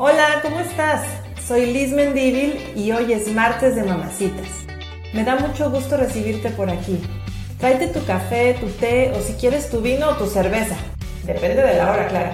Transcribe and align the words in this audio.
Hola, 0.00 0.38
¿cómo 0.42 0.60
estás? 0.60 1.02
Soy 1.44 1.66
Liz 1.72 1.90
Mendívil 1.90 2.72
y 2.76 2.92
hoy 2.92 3.12
es 3.12 3.32
martes 3.32 3.74
de 3.74 3.82
mamacitas. 3.82 4.46
Me 5.12 5.24
da 5.24 5.34
mucho 5.34 5.72
gusto 5.72 5.96
recibirte 5.96 6.50
por 6.50 6.70
aquí. 6.70 7.00
Tráete 7.58 7.88
tu 7.88 8.06
café, 8.06 8.54
tu 8.60 8.68
té 8.68 9.12
o 9.16 9.20
si 9.20 9.32
quieres 9.32 9.68
tu 9.70 9.80
vino 9.80 10.10
o 10.10 10.14
tu 10.14 10.26
cerveza. 10.26 10.76
Depende 11.24 11.62
de 11.62 11.78
la 11.78 11.90
hora, 11.90 12.06
claro. 12.06 12.30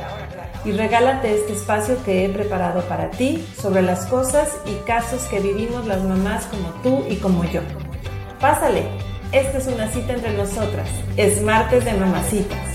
Y 0.66 0.72
regálate 0.72 1.34
este 1.34 1.54
espacio 1.54 1.96
que 2.04 2.26
he 2.26 2.28
preparado 2.28 2.82
para 2.82 3.10
ti 3.10 3.42
sobre 3.58 3.80
las 3.80 4.04
cosas 4.08 4.50
y 4.66 4.74
casos 4.86 5.22
que 5.22 5.40
vivimos 5.40 5.86
las 5.86 6.02
mamás 6.02 6.44
como 6.44 6.68
tú 6.82 7.06
y 7.08 7.16
como 7.16 7.44
yo. 7.44 7.62
Pásale, 8.40 8.82
esta 9.32 9.56
es 9.56 9.66
una 9.68 9.88
cita 9.88 10.12
entre 10.12 10.36
nosotras. 10.36 10.90
Es 11.16 11.40
martes 11.40 11.82
de 11.86 11.94
mamacitas. 11.94 12.73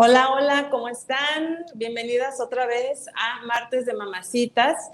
Hola, 0.00 0.30
hola, 0.30 0.68
¿cómo 0.70 0.88
están? 0.88 1.66
Bienvenidas 1.74 2.40
otra 2.40 2.66
vez 2.66 3.08
a 3.16 3.44
Martes 3.46 3.84
de 3.84 3.94
Mamacitas. 3.94 4.92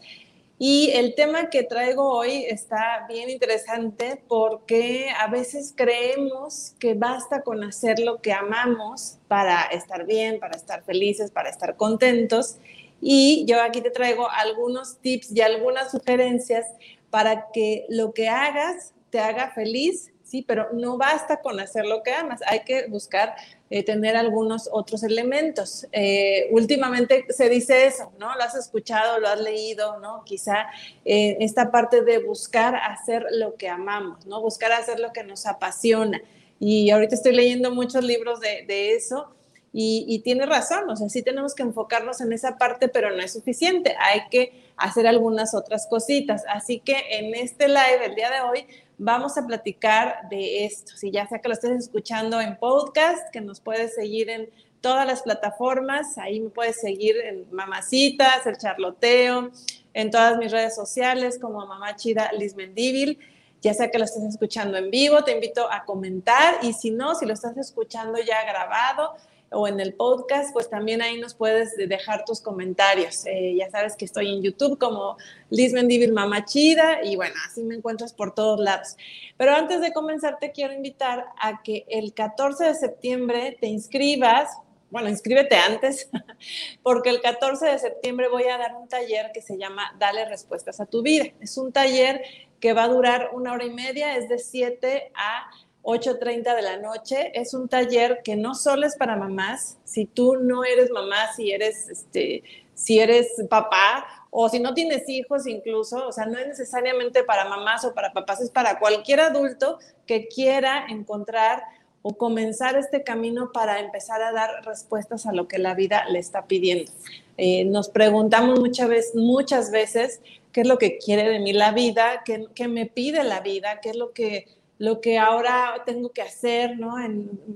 Y 0.58 0.92
el 0.94 1.14
tema 1.14 1.50
que 1.50 1.62
traigo 1.62 2.08
hoy 2.08 2.46
está 2.48 3.04
bien 3.06 3.28
interesante 3.28 4.24
porque 4.26 5.10
a 5.20 5.26
veces 5.26 5.74
creemos 5.76 6.74
que 6.78 6.94
basta 6.94 7.42
con 7.42 7.62
hacer 7.64 7.98
lo 7.98 8.22
que 8.22 8.32
amamos 8.32 9.18
para 9.28 9.64
estar 9.64 10.06
bien, 10.06 10.40
para 10.40 10.56
estar 10.56 10.82
felices, 10.84 11.30
para 11.30 11.50
estar 11.50 11.76
contentos. 11.76 12.56
Y 13.02 13.44
yo 13.46 13.60
aquí 13.60 13.82
te 13.82 13.90
traigo 13.90 14.30
algunos 14.30 15.00
tips 15.00 15.32
y 15.32 15.42
algunas 15.42 15.90
sugerencias 15.90 16.64
para 17.10 17.48
que 17.52 17.84
lo 17.90 18.14
que 18.14 18.30
hagas 18.30 18.94
te 19.10 19.20
haga 19.20 19.50
feliz 19.50 20.14
sí, 20.24 20.42
pero 20.42 20.68
no 20.72 20.98
basta 20.98 21.40
con 21.40 21.60
hacer 21.60 21.86
lo 21.86 22.02
que 22.02 22.12
amas, 22.12 22.40
hay 22.46 22.64
que 22.64 22.88
buscar 22.88 23.36
eh, 23.74 23.82
tener 23.82 24.16
algunos 24.16 24.68
otros 24.70 25.02
elementos. 25.02 25.88
Eh, 25.90 26.46
últimamente 26.52 27.26
se 27.30 27.48
dice 27.48 27.86
eso, 27.86 28.12
¿no? 28.20 28.32
Lo 28.36 28.42
has 28.44 28.54
escuchado, 28.54 29.18
lo 29.18 29.26
has 29.26 29.40
leído, 29.40 29.98
¿no? 29.98 30.22
Quizá 30.24 30.66
eh, 31.04 31.38
esta 31.40 31.72
parte 31.72 32.02
de 32.02 32.18
buscar 32.18 32.76
hacer 32.76 33.26
lo 33.32 33.56
que 33.56 33.68
amamos, 33.68 34.26
¿no? 34.26 34.40
Buscar 34.40 34.70
hacer 34.70 35.00
lo 35.00 35.12
que 35.12 35.24
nos 35.24 35.44
apasiona. 35.44 36.22
Y 36.60 36.88
ahorita 36.90 37.16
estoy 37.16 37.34
leyendo 37.34 37.72
muchos 37.72 38.04
libros 38.04 38.38
de, 38.38 38.64
de 38.64 38.94
eso. 38.94 39.34
Y, 39.72 40.04
y, 40.06 40.20
tiene 40.20 40.46
razón, 40.46 40.88
o 40.88 40.94
sea, 40.94 41.08
sí 41.08 41.22
tenemos 41.24 41.52
que 41.52 41.64
enfocarnos 41.64 42.20
en 42.20 42.32
esa 42.32 42.58
parte, 42.58 42.86
pero 42.86 43.10
no 43.10 43.20
es 43.20 43.32
suficiente, 43.32 43.96
hay 43.98 44.20
que 44.30 44.52
hacer 44.76 45.08
algunas 45.08 45.52
otras 45.52 45.88
cositas. 45.88 46.44
Así 46.48 46.78
que 46.78 46.94
en 47.10 47.34
este 47.34 47.66
live, 47.66 48.06
el 48.06 48.14
día 48.14 48.30
de 48.30 48.40
hoy, 48.40 48.66
vamos 48.98 49.36
a 49.38 49.46
platicar 49.46 50.28
de 50.30 50.64
esto. 50.64 50.96
Si 50.96 51.10
ya 51.10 51.26
sea 51.26 51.40
que 51.40 51.48
lo 51.48 51.54
estés 51.54 51.72
escuchando 51.72 52.40
en 52.40 52.56
podcast, 52.56 53.30
que 53.32 53.40
nos 53.40 53.60
puedes 53.60 53.94
seguir 53.94 54.30
en 54.30 54.48
todas 54.80 55.06
las 55.06 55.22
plataformas, 55.22 56.18
ahí 56.18 56.40
me 56.40 56.50
puedes 56.50 56.80
seguir 56.80 57.16
en 57.16 57.46
Mamacitas, 57.50 58.46
el 58.46 58.58
Charloteo, 58.58 59.50
en 59.94 60.10
todas 60.10 60.36
mis 60.36 60.52
redes 60.52 60.74
sociales 60.74 61.38
como 61.38 61.66
Mamá 61.66 61.96
Chida 61.96 62.30
Liz 62.32 62.54
Mendívil. 62.54 63.18
Ya 63.62 63.72
sea 63.72 63.90
que 63.90 63.98
lo 63.98 64.04
estés 64.04 64.24
escuchando 64.24 64.76
en 64.76 64.90
vivo, 64.90 65.24
te 65.24 65.32
invito 65.32 65.70
a 65.72 65.84
comentar 65.84 66.58
y 66.62 66.74
si 66.74 66.90
no, 66.90 67.14
si 67.14 67.24
lo 67.24 67.32
estás 67.32 67.56
escuchando 67.56 68.18
ya 68.18 68.44
grabado, 68.44 69.14
o 69.50 69.68
en 69.68 69.80
el 69.80 69.94
podcast, 69.94 70.52
pues 70.52 70.68
también 70.68 71.02
ahí 71.02 71.20
nos 71.20 71.34
puedes 71.34 71.76
dejar 71.76 72.24
tus 72.24 72.40
comentarios. 72.40 73.24
Eh, 73.26 73.54
ya 73.56 73.70
sabes 73.70 73.96
que 73.96 74.04
estoy 74.04 74.32
en 74.32 74.42
YouTube 74.42 74.78
como 74.78 75.16
Liz 75.50 75.72
Mendivil 75.72 76.12
Mama 76.12 76.44
Chida 76.44 77.04
y 77.04 77.16
bueno, 77.16 77.34
así 77.46 77.62
me 77.62 77.76
encuentras 77.76 78.12
por 78.12 78.34
todos 78.34 78.60
lados. 78.60 78.96
Pero 79.36 79.54
antes 79.54 79.80
de 79.80 79.92
comenzar, 79.92 80.38
te 80.38 80.52
quiero 80.52 80.72
invitar 80.72 81.26
a 81.38 81.62
que 81.62 81.84
el 81.88 82.14
14 82.14 82.64
de 82.64 82.74
septiembre 82.74 83.56
te 83.60 83.66
inscribas. 83.66 84.50
Bueno, 84.90 85.08
inscríbete 85.08 85.56
antes, 85.56 86.08
porque 86.82 87.10
el 87.10 87.20
14 87.20 87.66
de 87.66 87.78
septiembre 87.78 88.28
voy 88.28 88.44
a 88.44 88.58
dar 88.58 88.74
un 88.76 88.88
taller 88.88 89.30
que 89.32 89.42
se 89.42 89.56
llama 89.56 89.94
Dale 89.98 90.24
Respuestas 90.26 90.80
a 90.80 90.86
tu 90.86 91.02
Vida. 91.02 91.26
Es 91.40 91.56
un 91.58 91.72
taller 91.72 92.22
que 92.60 92.72
va 92.72 92.84
a 92.84 92.88
durar 92.88 93.30
una 93.32 93.52
hora 93.52 93.64
y 93.64 93.70
media, 93.70 94.16
es 94.16 94.28
de 94.28 94.38
7 94.38 95.12
a 95.14 95.50
8.30 95.84 96.56
de 96.56 96.62
la 96.62 96.78
noche. 96.78 97.30
Es 97.38 97.54
un 97.54 97.68
taller 97.68 98.22
que 98.24 98.36
no 98.36 98.54
solo 98.54 98.86
es 98.86 98.96
para 98.96 99.16
mamás. 99.16 99.78
Si 99.84 100.06
tú 100.06 100.36
no 100.36 100.64
eres 100.64 100.90
mamá, 100.90 101.32
si 101.36 101.52
eres, 101.52 101.88
este, 101.88 102.42
si 102.74 102.98
eres 102.98 103.28
papá 103.48 104.06
o 104.30 104.48
si 104.48 104.58
no 104.58 104.74
tienes 104.74 105.08
hijos 105.08 105.46
incluso, 105.46 106.08
o 106.08 106.12
sea, 106.12 106.26
no 106.26 106.38
es 106.38 106.48
necesariamente 106.48 107.22
para 107.22 107.44
mamás 107.44 107.84
o 107.84 107.94
para 107.94 108.12
papás, 108.12 108.40
es 108.40 108.50
para 108.50 108.78
cualquier 108.80 109.20
adulto 109.20 109.78
que 110.06 110.26
quiera 110.26 110.86
encontrar 110.88 111.62
o 112.02 112.18
comenzar 112.18 112.76
este 112.76 113.02
camino 113.02 113.52
para 113.52 113.80
empezar 113.80 114.22
a 114.22 114.32
dar 114.32 114.64
respuestas 114.64 115.24
a 115.26 115.32
lo 115.32 115.48
que 115.48 115.58
la 115.58 115.74
vida 115.74 116.04
le 116.08 116.18
está 116.18 116.46
pidiendo. 116.46 116.90
Eh, 117.36 117.64
nos 117.64 117.88
preguntamos 117.88 118.60
muchas 118.60 118.88
veces, 118.88 119.14
muchas 119.14 119.70
veces 119.70 120.20
qué 120.52 120.62
es 120.62 120.66
lo 120.66 120.78
que 120.78 120.98
quiere 120.98 121.28
de 121.28 121.38
mí 121.38 121.52
la 121.52 121.72
vida, 121.72 122.22
qué, 122.24 122.46
qué 122.54 122.68
me 122.68 122.86
pide 122.86 123.24
la 123.24 123.40
vida, 123.40 123.80
qué 123.80 123.90
es 123.90 123.96
lo 123.96 124.12
que 124.12 124.46
lo 124.78 125.00
que 125.00 125.18
ahora 125.18 125.82
tengo 125.86 126.10
que 126.10 126.22
hacer, 126.22 126.76
¿no? 126.76 126.96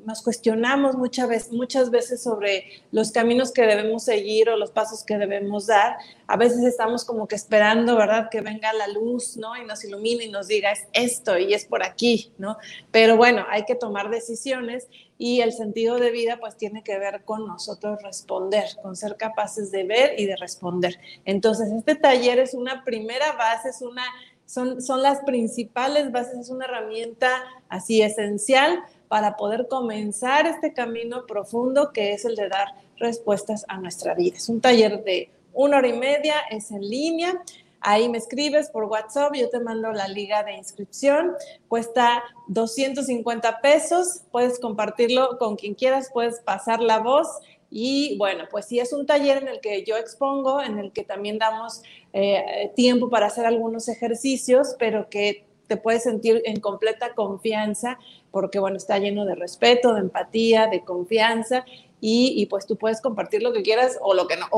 nos 0.07 0.23
cuestionamos 0.23 0.97
muchas 0.97 1.29
veces, 1.29 1.53
muchas 1.53 1.91
veces 1.91 2.23
sobre 2.23 2.65
los 2.93 3.11
caminos 3.11 3.51
que 3.51 3.63
debemos 3.63 4.05
seguir 4.05 4.49
o 4.49 4.57
los 4.57 4.71
pasos 4.71 5.05
que 5.05 5.19
debemos 5.19 5.67
dar. 5.67 5.97
A 6.29 6.37
veces 6.37 6.63
estamos 6.65 7.05
como 7.05 7.27
que 7.27 7.35
esperando, 7.35 7.97
¿verdad? 7.97 8.29
Que 8.31 8.41
venga 8.41 8.73
la 8.73 8.87
luz, 8.87 9.37
¿no? 9.37 9.57
Y 9.57 9.65
nos 9.65 9.85
ilumine 9.85 10.25
y 10.25 10.31
nos 10.31 10.47
diga, 10.47 10.71
es 10.71 10.87
esto 10.93 11.37
y 11.39 11.55
es 11.55 11.65
por 11.65 11.83
aquí, 11.83 12.33
¿no? 12.39 12.57
Pero 12.93 13.17
bueno, 13.17 13.45
hay 13.51 13.65
que 13.65 13.75
tomar 13.75 14.11
decisiones 14.11 14.87
y 15.19 15.41
el 15.41 15.53
sentido 15.53 15.99
de 15.99 16.13
vida 16.13 16.39
pues 16.39 16.57
tiene 16.57 16.85
que 16.85 16.97
ver 16.99 17.25
con 17.25 17.47
nosotros 17.47 18.01
responder, 18.03 18.65
con 18.81 18.95
ser 18.95 19.17
capaces 19.17 19.73
de 19.73 19.83
ver 19.83 20.19
y 20.19 20.27
de 20.27 20.37
responder. 20.37 20.99
Entonces, 21.25 21.71
este 21.73 21.97
taller 21.97 22.39
es 22.39 22.55
una 22.55 22.85
primera 22.85 23.33
base, 23.33 23.71
es 23.71 23.83
una 23.83 24.05
son, 24.49 24.81
son 24.81 25.03
las 25.03 25.21
principales 25.25 26.11
bases, 26.11 26.39
es 26.39 26.49
una 26.49 26.65
herramienta 26.65 27.31
así 27.69 28.01
esencial 28.01 28.83
para 29.07 29.37
poder 29.37 29.69
comenzar 29.69 30.47
este 30.47 30.73
camino 30.73 31.27
profundo 31.27 31.93
que 31.93 32.13
es 32.15 32.25
el 32.25 32.35
de 32.35 32.49
dar 32.49 32.69
respuestas 32.97 33.67
a 33.69 33.79
nuestra 33.79 34.15
vida. 34.15 34.37
Es 34.37 34.49
un 34.49 34.61
taller 34.61 35.05
de 35.05 35.31
una 35.53 35.79
hora 35.79 35.89
y 35.89 35.93
media, 35.93 36.35
es 36.51 36.71
en 36.71 36.81
línea. 36.81 37.43
Ahí 37.81 38.09
me 38.09 38.19
escribes 38.19 38.71
por 38.71 38.85
WhatsApp, 38.85 39.35
yo 39.35 39.51
te 39.51 39.61
mando 39.61 39.93
la 39.93 40.09
liga 40.09 40.43
de 40.43 40.55
inscripción, 40.55 41.35
cuesta 41.69 42.25
250 42.49 43.61
pesos, 43.61 44.23
puedes 44.33 44.59
compartirlo 44.59 45.39
con 45.39 45.57
quien 45.57 45.75
quieras, 45.75 46.11
puedes 46.13 46.41
pasar 46.41 46.81
la 46.81 46.99
voz 46.99 47.29
y 47.71 48.17
bueno, 48.17 48.45
pues 48.51 48.67
sí 48.67 48.79
es 48.81 48.93
un 48.93 49.07
taller 49.07 49.39
en 49.39 49.49
el 49.49 49.61
que 49.61 49.85
yo 49.85 49.97
expongo, 49.97 50.63
en 50.63 50.79
el 50.79 50.93
que 50.93 51.05
también 51.05 51.39
damos 51.39 51.83
eh, 52.13 52.73
tiempo 52.75 53.11
para 53.11 53.27
hacer 53.27 53.47
algunos 53.47 53.89
ejercicios, 53.89 54.75
pero 54.79 55.09
que 55.11 55.45
te 55.67 55.77
puedes 55.77 56.03
sentir 56.03 56.43
en 56.47 56.61
completa 56.61 57.15
confianza, 57.15 57.99
porque 58.31 58.59
bueno, 58.59 58.79
está 58.79 58.99
lleno 58.99 59.27
de 59.27 59.35
respeto, 59.35 59.95
de 59.95 60.01
empatía, 60.01 60.67
de 60.67 60.83
confianza, 60.83 61.65
y, 62.01 62.47
pues 62.47 62.65
tú 62.65 62.77
puedes 62.77 63.01
compartir 63.01 63.43
lo 63.43 63.53
que 63.53 63.63
quieras 63.63 63.99
o 64.01 64.15
lo 64.15 64.29
que 64.29 64.37
no, 64.37 64.49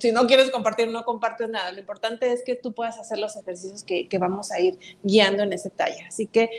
si 0.00 0.10
no 0.10 0.26
quieres 0.26 0.50
compartir, 0.50 0.88
no 0.88 1.04
compartes 1.04 1.48
nada. 1.48 1.70
Lo 1.70 1.78
importante 1.78 2.32
es 2.32 2.42
que 2.42 2.56
tú 2.56 2.72
puedas 2.72 2.98
hacer 2.98 3.18
los 3.18 3.36
ejercicios 3.36 3.84
que, 3.84 4.08
que 4.08 4.18
vamos 4.18 4.50
a 4.50 4.58
ir 4.58 4.80
guiando 5.04 5.44
en 5.44 5.52
ese 5.52 5.70
taller. 5.70 6.06
Así 6.08 6.26
que 6.26 6.50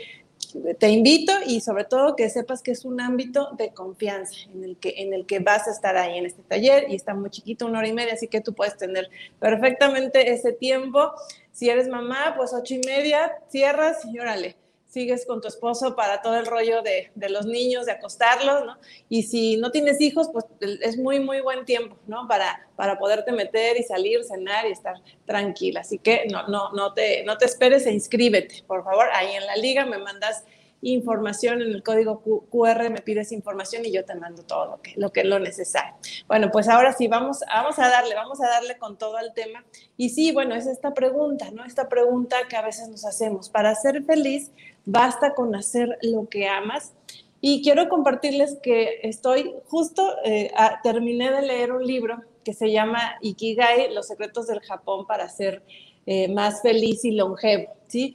te 0.78 0.88
invito 0.88 1.32
y 1.46 1.60
sobre 1.60 1.84
todo 1.84 2.16
que 2.16 2.28
sepas 2.30 2.62
que 2.62 2.72
es 2.72 2.84
un 2.84 3.00
ámbito 3.00 3.50
de 3.56 3.72
confianza 3.72 4.34
en 4.52 4.64
el 4.64 4.76
que, 4.76 4.94
en 4.98 5.12
el 5.12 5.26
que 5.26 5.38
vas 5.38 5.68
a 5.68 5.70
estar 5.70 5.96
ahí 5.96 6.18
en 6.18 6.26
este 6.26 6.42
taller 6.42 6.86
y 6.88 6.94
está 6.94 7.14
muy 7.14 7.30
chiquito, 7.30 7.66
una 7.66 7.78
hora 7.78 7.88
y 7.88 7.92
media, 7.92 8.14
así 8.14 8.28
que 8.28 8.40
tú 8.40 8.54
puedes 8.54 8.76
tener 8.76 9.08
perfectamente 9.38 10.32
ese 10.32 10.52
tiempo. 10.52 11.12
Si 11.52 11.68
eres 11.68 11.88
mamá, 11.88 12.34
pues 12.36 12.52
ocho 12.52 12.74
y 12.74 12.80
media, 12.86 13.32
cierras 13.48 14.04
y 14.04 14.18
órale 14.18 14.59
sigues 14.90 15.24
con 15.24 15.40
tu 15.40 15.48
esposo 15.48 15.94
para 15.94 16.20
todo 16.20 16.36
el 16.36 16.46
rollo 16.46 16.82
de, 16.82 17.10
los 17.30 17.46
niños, 17.46 17.86
de 17.86 17.92
acostarlos, 17.92 18.66
¿no? 18.66 18.76
Y 19.08 19.22
si 19.22 19.56
no 19.56 19.70
tienes 19.70 20.00
hijos, 20.00 20.28
pues 20.32 20.44
es 20.60 20.98
muy, 20.98 21.20
muy 21.20 21.40
buen 21.40 21.64
tiempo, 21.64 21.96
¿no? 22.06 22.26
Para, 22.28 22.68
para 22.76 22.98
poderte 22.98 23.32
meter 23.32 23.78
y 23.78 23.84
salir, 23.84 24.24
cenar 24.24 24.66
y 24.66 24.72
estar 24.72 24.96
tranquila. 25.24 25.80
Así 25.80 25.98
que 25.98 26.26
no, 26.30 26.48
no, 26.48 26.72
no, 26.72 26.92
te, 26.92 27.22
no 27.24 27.38
te 27.38 27.44
esperes 27.44 27.86
e 27.86 27.92
inscríbete, 27.92 28.64
por 28.66 28.84
favor, 28.84 29.06
ahí 29.14 29.34
en 29.34 29.46
la 29.46 29.56
liga 29.56 29.86
me 29.86 29.98
mandas 29.98 30.44
información 30.82 31.60
en 31.60 31.72
el 31.72 31.82
código 31.82 32.22
QR, 32.50 32.90
me 32.90 33.00
pides 33.00 33.32
información 33.32 33.84
y 33.84 33.92
yo 33.92 34.04
te 34.04 34.14
mando 34.14 34.42
todo 34.42 34.66
lo 34.66 34.82
que 34.82 34.94
lo, 34.96 35.12
que, 35.12 35.24
lo 35.24 35.38
necesario. 35.38 35.94
Bueno, 36.26 36.50
pues 36.50 36.68
ahora 36.68 36.92
sí, 36.92 37.08
vamos, 37.08 37.40
vamos 37.46 37.78
a 37.78 37.88
darle, 37.88 38.14
vamos 38.14 38.40
a 38.40 38.48
darle 38.48 38.78
con 38.78 38.96
todo 38.96 39.18
el 39.18 39.32
tema. 39.34 39.64
Y 39.96 40.10
sí, 40.10 40.32
bueno, 40.32 40.54
es 40.54 40.66
esta 40.66 40.94
pregunta, 40.94 41.50
¿no? 41.50 41.64
Esta 41.64 41.88
pregunta 41.88 42.36
que 42.48 42.56
a 42.56 42.62
veces 42.62 42.88
nos 42.88 43.04
hacemos. 43.04 43.50
Para 43.50 43.74
ser 43.74 44.02
feliz, 44.04 44.50
basta 44.84 45.34
con 45.34 45.54
hacer 45.54 45.98
lo 46.02 46.28
que 46.28 46.48
amas. 46.48 46.92
Y 47.40 47.62
quiero 47.62 47.88
compartirles 47.88 48.58
que 48.62 49.00
estoy 49.02 49.54
justo, 49.68 50.16
eh, 50.24 50.50
terminé 50.82 51.30
de 51.30 51.42
leer 51.42 51.72
un 51.72 51.86
libro 51.86 52.20
que 52.44 52.52
se 52.52 52.70
llama 52.70 53.16
Ikigai, 53.22 53.94
Los 53.94 54.08
secretos 54.08 54.46
del 54.46 54.60
Japón 54.60 55.06
para 55.06 55.28
ser 55.28 55.62
eh, 56.06 56.28
más 56.28 56.62
feliz 56.62 57.04
y 57.04 57.12
longevo, 57.12 57.72
¿sí? 57.86 58.14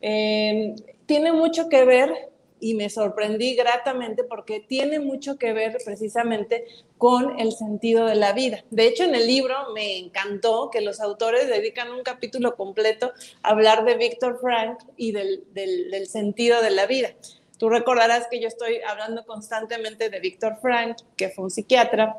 Eh, 0.00 0.74
tiene 1.06 1.32
mucho 1.32 1.68
que 1.68 1.84
ver 1.84 2.30
y 2.60 2.74
me 2.74 2.90
sorprendí 2.90 3.54
gratamente 3.54 4.22
porque 4.24 4.60
tiene 4.60 5.00
mucho 5.00 5.36
que 5.38 5.52
ver 5.52 5.78
precisamente 5.84 6.64
con 6.98 7.40
el 7.40 7.52
sentido 7.52 8.06
de 8.06 8.14
la 8.14 8.32
vida. 8.32 8.64
De 8.70 8.86
hecho, 8.86 9.04
en 9.04 9.14
el 9.14 9.26
libro 9.26 9.56
me 9.74 9.98
encantó 9.98 10.70
que 10.70 10.80
los 10.82 11.00
autores 11.00 11.48
dedican 11.48 11.90
un 11.90 12.02
capítulo 12.02 12.54
completo 12.56 13.12
a 13.42 13.50
hablar 13.50 13.84
de 13.84 13.96
Víctor 13.96 14.38
Frank 14.40 14.78
y 14.96 15.12
del, 15.12 15.44
del 15.54 16.06
sentido 16.06 16.62
de 16.62 16.70
la 16.70 16.86
vida. 16.86 17.10
Tú 17.58 17.68
recordarás 17.68 18.26
que 18.30 18.40
yo 18.40 18.48
estoy 18.48 18.80
hablando 18.88 19.24
constantemente 19.26 20.08
de 20.08 20.20
Víctor 20.20 20.58
Frank, 20.62 20.96
que 21.16 21.28
fue 21.28 21.44
un 21.44 21.50
psiquiatra. 21.50 22.16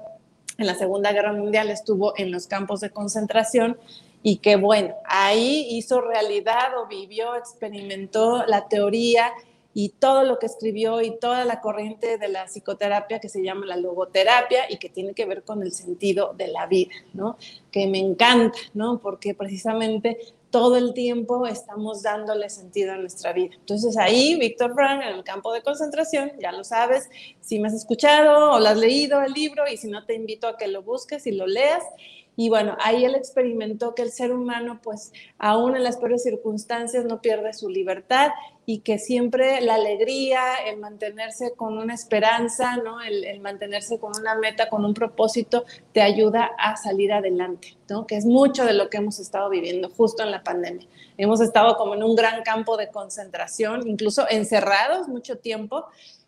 En 0.58 0.68
la 0.68 0.76
Segunda 0.76 1.12
Guerra 1.12 1.34
Mundial 1.34 1.72
estuvo 1.72 2.14
en 2.18 2.32
los 2.32 2.46
campos 2.46 2.82
de 2.82 2.92
concentración 2.92 3.80
y 4.22 4.38
que 4.38 4.56
bueno, 4.56 4.94
ahí 5.06 5.66
hizo 5.72 6.02
realidad 6.02 6.78
o 6.78 6.88
vivió, 6.88 7.36
experimentó 7.36 8.46
la 8.46 8.68
teoría 8.68 9.32
y 9.74 9.90
todo 9.90 10.24
lo 10.24 10.40
que 10.40 10.46
escribió 10.46 11.02
y 11.02 11.18
toda 11.18 11.46
la 11.46 11.62
corriente 11.62 12.18
de 12.18 12.28
la 12.28 12.46
psicoterapia 12.46 13.20
que 13.20 13.30
se 13.30 13.44
llama 13.44 13.66
la 13.66 13.78
logoterapia 13.78 14.70
y 14.70 14.78
que 14.78 14.90
tiene 14.90 15.14
que 15.14 15.26
ver 15.26 15.44
con 15.44 15.62
el 15.62 15.72
sentido 15.72 16.34
de 16.38 16.48
la 16.48 16.66
vida, 16.68 16.92
¿no? 17.14 17.38
Que 17.72 17.88
me 17.88 18.00
encanta, 18.00 18.58
¿no? 18.74 19.00
Porque 19.00 19.34
precisamente 19.34 20.18
todo 20.50 20.76
el 20.76 20.94
tiempo 20.94 21.48
estamos 21.48 22.04
dándole 22.04 22.50
sentido 22.50 22.92
a 22.92 22.98
nuestra 22.98 23.32
vida. 23.32 23.56
Entonces 23.56 23.98
ahí, 23.98 24.38
Víctor 24.38 24.74
Frank, 24.74 25.02
en 25.02 25.16
el 25.16 25.24
campo 25.24 25.54
de 25.54 25.62
concentración, 25.62 26.34
ya 26.40 26.52
lo 26.52 26.66
sabes, 26.66 27.10
si 27.40 27.58
me 27.58 27.70
has 27.70 27.74
escuchado 27.74 28.52
o 28.52 28.60
lo 28.60 28.68
has 28.68 28.78
leído 28.78 29.22
el 29.22 29.32
libro 29.32 29.64
y 29.72 29.78
si 29.78 29.88
no 29.88 30.06
te 30.06 30.14
invito 30.14 30.48
a 30.48 30.58
que 30.58 30.68
lo 30.68 30.84
busques 30.84 31.26
y 31.26 31.32
lo 31.32 31.48
leas 31.48 31.84
y 32.38 32.50
bueno, 32.50 32.78
ahí 32.80 33.04
él 33.04 33.16
experimentó 33.16 33.94
que 33.94 34.04
el 34.04 34.12
ser 34.12 34.32
humano, 34.32 34.80
pues, 34.82 35.12
aún 35.38 35.76
en 35.76 35.84
las 35.84 35.98
peores 35.98 36.24
circunstancias, 36.24 37.04
no 37.06 37.22
pierde 37.22 37.54
su 37.54 37.68
libertad 37.68 38.32
y 38.66 38.80
que 38.80 39.00
siempre 39.00 39.60
la 39.60 39.76
alegría, 39.76 40.42
el 40.66 40.78
mantenerse 40.78 41.54
con 41.56 41.78
una 41.78 41.94
esperanza, 41.94 42.78
¿no? 42.78 43.02
El, 43.02 43.40
mantenerse 43.42 44.00
con 44.00 44.14
una 44.18 44.36
meta, 44.36 44.70
con 44.70 44.86
un 44.86 44.94
propósito, 44.94 45.66
te 45.92 46.02
ayuda 46.02 46.52
a 46.58 46.78
salir 46.78 47.12
adelante, 47.12 47.76
¿no? 47.90 48.08
Que 48.08 48.16
es 48.16 48.26
mucho 48.26 48.66
de 48.66 48.74
lo 48.74 48.90
que 48.90 48.98
hemos 48.98 49.20
estado 49.20 49.50
viviendo 49.50 49.90
justo 49.90 50.24
en 50.24 50.32
la 50.32 50.42
pandemia. 50.42 50.88
Hemos 51.18 51.42
estado 51.42 51.76
como 51.76 51.96
en 51.96 52.04
un 52.04 52.16
gran 52.16 52.44
campo 52.44 52.78
de 52.78 52.90
concentración, 52.90 53.88
incluso 53.88 54.26
encerrados 54.30 55.10
mucho 55.10 55.38
tiempo, 55.38 55.86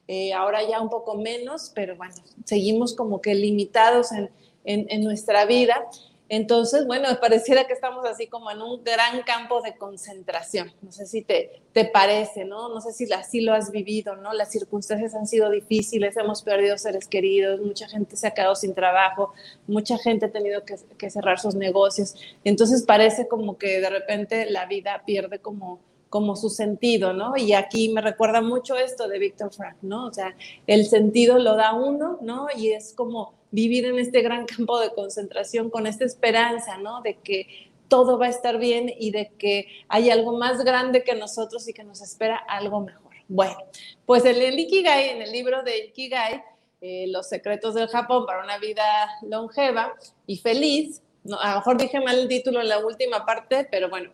eh, 0.08 0.34
ahora 0.34 0.68
ya 0.68 0.82
un 0.82 0.90
poco 0.90 1.16
menos, 1.16 1.72
pero 1.74 1.96
bueno, 1.96 2.16
seguimos 2.44 2.94
como 2.94 3.22
que 3.22 3.36
limitados 3.36 4.12
en 4.12 4.30
en, 4.64 5.04
nuestra 5.04 5.46
vida. 5.46 5.86
Entonces, 6.30 6.88
bueno, 6.88 7.08
pareciera 7.22 7.68
que 7.68 7.74
estamos 7.74 8.06
así 8.06 8.28
como 8.28 8.50
en 8.50 8.62
un 8.62 8.84
gran 8.84 9.22
campo 9.24 9.62
de 9.62 9.76
concentración. 9.76 10.72
No 10.82 10.92
sé 10.92 11.06
si 11.06 11.22
te, 11.22 11.62
te 11.74 11.86
parece, 11.86 12.46
¿no? 12.46 12.70
No 12.70 12.82
sé 12.82 12.92
si 12.94 13.12
así 13.14 13.42
lo 13.42 13.54
has 13.54 13.72
vivido, 13.72 14.16
¿no? 14.16 14.34
Las 14.34 14.52
circunstancias 14.52 15.14
han 15.14 15.28
sido 15.28 15.50
difíciles, 15.52 16.18
hemos 16.18 16.42
perdido 16.42 16.78
seres 16.78 17.08
queridos, 17.08 17.60
mucha 17.60 17.88
gente 17.88 18.16
se 18.16 18.28
ha 18.28 18.32
quedado 18.32 18.56
sin 18.56 18.74
trabajo, 18.74 19.34
mucha 19.68 19.98
gente 19.98 20.26
ha 20.26 20.32
tenido 20.32 20.64
que, 20.64 20.76
que 20.98 21.10
cerrar 21.10 21.40
sus 21.40 21.56
negocios. 21.56 22.16
Entonces 22.44 22.84
parece 22.84 23.28
como 23.28 23.58
que 23.58 23.80
de 23.80 23.90
repente 23.90 24.50
la 24.50 24.66
vida 24.66 25.04
pierde 25.06 25.40
como, 25.40 25.82
como 26.14 26.36
su 26.36 26.52
sentido, 26.52 27.12
¿no? 27.12 27.36
Y 27.36 27.54
aquí 27.54 27.90
me 27.90 28.00
recuerda 28.00 28.40
mucho 28.40 28.78
esto 28.78 29.08
de 29.08 29.18
Víctor 29.18 29.52
Frank, 29.52 29.78
¿no? 29.82 30.06
O 30.06 30.14
sea, 30.14 30.36
el 30.68 30.86
sentido 30.86 31.40
lo 31.40 31.56
da 31.56 31.74
uno, 31.74 32.20
¿no? 32.22 32.50
Y 32.56 32.70
es 32.70 32.94
como 32.94 33.34
vivir 33.50 33.86
en 33.86 33.98
este 33.98 34.22
gran 34.22 34.46
campo 34.56 34.80
de 34.80 34.94
concentración 34.94 35.72
con 35.72 35.88
esta 35.88 36.06
esperanza, 36.06 36.78
¿no? 36.78 37.02
De 37.02 37.16
que 37.16 37.72
todo 37.88 38.20
va 38.20 38.28
a 38.28 38.30
estar 38.30 38.60
bien 38.60 38.94
y 38.96 39.10
de 39.10 39.32
que 39.40 39.66
hay 39.88 40.12
algo 40.12 40.38
más 40.38 40.64
grande 40.64 41.04
que 41.04 41.16
nosotros 41.16 41.68
y 41.68 41.74
que 41.74 41.84
nos 41.84 42.00
espera 42.00 42.36
algo 42.36 42.82
mejor. 42.82 43.12
Bueno, 43.28 43.58
pues 44.06 44.24
en 44.26 44.40
el 44.40 44.60
Ikigai, 44.60 45.10
en 45.10 45.24
el 45.24 45.32
libro 45.32 45.64
de 45.64 45.86
Ikigai, 45.86 46.44
eh, 46.80 47.08
Los 47.08 47.28
secretos 47.28 47.74
del 47.74 47.88
Japón 47.88 48.28
para 48.28 48.44
una 48.44 48.60
vida 48.60 48.84
longeva 49.24 49.96
y 50.28 50.38
feliz, 50.38 51.02
a 51.40 51.54
lo 51.54 51.56
mejor 51.56 51.78
dije 51.78 52.00
mal 52.02 52.20
el 52.20 52.28
título 52.28 52.62
en 52.62 52.70
la 52.70 52.86
última 52.86 53.26
parte, 53.26 53.68
pero 53.72 53.90
bueno, 53.90 54.12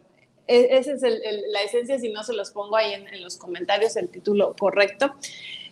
esa 0.50 0.94
es 0.94 1.02
la 1.02 1.62
esencia, 1.62 2.00
si 2.00 2.10
no 2.10 2.24
se 2.24 2.34
los 2.34 2.52
pongo 2.52 2.76
ahí 2.76 2.94
en, 2.94 3.08
en 3.08 3.24
los 3.24 3.38
comentarios 3.38 3.96
el 3.96 4.10
título 4.10 4.56
correcto. 4.58 5.16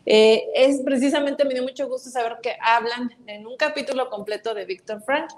Eh, 0.09 0.47
es 0.55 0.79
precisamente, 0.85 1.43
me 1.43 1.53
dio 1.53 1.63
mucho 1.63 1.85
gusto 1.89 2.09
saber 2.09 2.37
que 2.41 2.55
hablan 2.61 3.11
en 3.27 3.45
un 3.45 3.57
capítulo 3.57 4.09
completo 4.09 4.53
de 4.53 4.63
Víctor 4.63 5.01
Frank. 5.01 5.29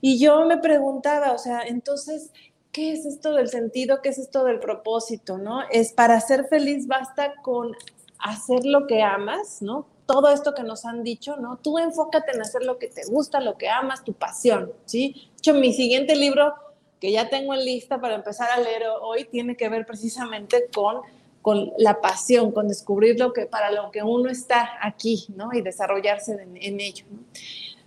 Y 0.00 0.20
yo 0.20 0.46
me 0.46 0.58
preguntaba, 0.58 1.32
o 1.32 1.38
sea, 1.38 1.62
entonces, 1.62 2.30
¿qué 2.70 2.92
es 2.92 3.04
esto 3.04 3.32
del 3.32 3.48
sentido? 3.48 4.00
¿Qué 4.00 4.10
es 4.10 4.18
esto 4.18 4.44
del 4.44 4.60
propósito? 4.60 5.38
¿No? 5.38 5.62
Es 5.70 5.92
para 5.92 6.20
ser 6.20 6.46
feliz 6.46 6.86
basta 6.86 7.34
con 7.42 7.74
hacer 8.20 8.64
lo 8.64 8.86
que 8.86 9.02
amas, 9.02 9.60
¿no? 9.60 9.88
Todo 10.06 10.28
esto 10.28 10.54
que 10.54 10.62
nos 10.62 10.84
han 10.84 11.02
dicho, 11.02 11.36
¿no? 11.36 11.56
Tú 11.56 11.78
enfócate 11.78 12.30
en 12.30 12.42
hacer 12.42 12.62
lo 12.62 12.78
que 12.78 12.86
te 12.86 13.02
gusta, 13.06 13.40
lo 13.40 13.58
que 13.58 13.68
amas, 13.68 14.04
tu 14.04 14.12
pasión, 14.12 14.72
¿sí? 14.84 15.14
De 15.14 15.38
hecho, 15.38 15.54
mi 15.54 15.72
siguiente 15.72 16.14
libro 16.14 16.54
que 17.02 17.10
ya 17.10 17.28
tengo 17.28 17.52
en 17.52 17.64
lista 17.64 18.00
para 18.00 18.14
empezar 18.14 18.48
a 18.48 18.60
leer 18.60 18.84
hoy 19.00 19.24
tiene 19.24 19.56
que 19.56 19.68
ver 19.68 19.84
precisamente 19.84 20.68
con 20.72 21.02
con 21.42 21.72
la 21.76 22.00
pasión, 22.00 22.52
con 22.52 22.68
descubrir 22.68 23.18
lo 23.18 23.32
que 23.32 23.46
para 23.46 23.72
lo 23.72 23.90
que 23.90 24.04
uno 24.04 24.30
está 24.30 24.78
aquí, 24.80 25.26
¿no? 25.34 25.52
Y 25.52 25.60
desarrollarse 25.60 26.40
en, 26.40 26.80
ello. 26.80 27.04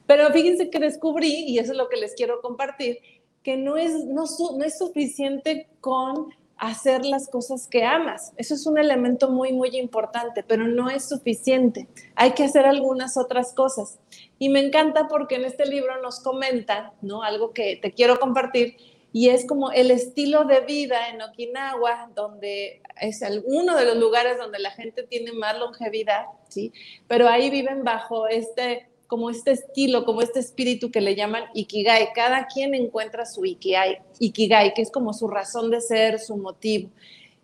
Pero 0.06 0.30
fíjense 0.32 0.70
que 0.70 0.78
descubrí, 0.78 1.46
y 1.48 1.58
eso 1.58 1.72
es 1.72 1.78
lo 1.78 1.88
que 1.88 1.96
les 1.96 2.14
quiero 2.16 2.42
compartir, 2.42 3.00
que 3.44 3.56
no 3.56 3.78
es, 3.78 3.94
no, 4.06 4.26
no 4.58 4.66
es 4.66 4.78
suficiente 4.78 5.70
con 5.80 6.34
hacer 6.58 7.06
las 7.06 7.30
cosas 7.30 7.68
que 7.68 7.86
amas. 7.86 8.34
Eso 8.36 8.56
es 8.56 8.68
un 8.68 8.78
elemento 8.78 9.30
muy, 9.30 9.54
muy 9.54 9.70
importante, 9.78 10.44
pero 10.44 10.68
no 10.68 10.90
es 10.90 11.08
suficiente. 11.08 11.88
Hay 12.16 12.32
que 12.32 12.44
hacer 12.44 12.66
algunas 12.66 13.16
otras 13.16 13.54
cosas. 13.54 14.00
Y 14.38 14.50
me 14.50 14.60
encanta 14.60 15.08
porque 15.08 15.36
en 15.36 15.46
este 15.46 15.66
libro 15.66 16.02
nos 16.02 16.20
comenta, 16.20 16.94
¿no? 17.02 17.24
Algo 17.24 17.52
que 17.52 17.78
te 17.82 17.94
quiero 17.94 18.20
compartir, 18.20 18.76
y 19.16 19.30
es 19.30 19.48
como 19.48 19.72
el 19.72 19.92
estilo 19.92 20.44
de 20.44 20.60
vida 20.60 21.08
en 21.08 21.22
Okinawa, 21.22 22.12
donde 22.14 22.82
es 23.00 23.22
uno 23.46 23.78
de 23.78 23.86
los 23.86 23.96
lugares 23.96 24.38
donde 24.38 24.60
la 24.60 24.72
gente 24.72 25.04
tiene 25.04 25.32
más 25.32 25.58
longevidad, 25.58 26.26
¿sí? 26.50 26.74
Pero 27.08 27.30
ahí 27.30 27.50
viven 27.50 27.86
bajo 27.86 28.28
este, 28.28 28.90
como 29.08 29.30
este 29.30 29.52
estilo, 29.52 30.04
como 30.04 30.22
este 30.22 30.42
espíritu 30.42 30.92
que 30.92 31.00
le 31.00 31.16
llaman 31.16 31.46
Ikigai. 31.54 32.12
Cada 32.14 32.46
quien 32.48 32.76
encuentra 32.76 33.26
su 33.26 33.46
Ikigai, 33.46 34.00
Ikigai 34.20 34.74
que 34.74 34.82
es 34.82 34.92
como 34.92 35.14
su 35.14 35.30
razón 35.30 35.72
de 35.72 35.80
ser, 35.80 36.20
su 36.20 36.36
motivo. 36.36 36.90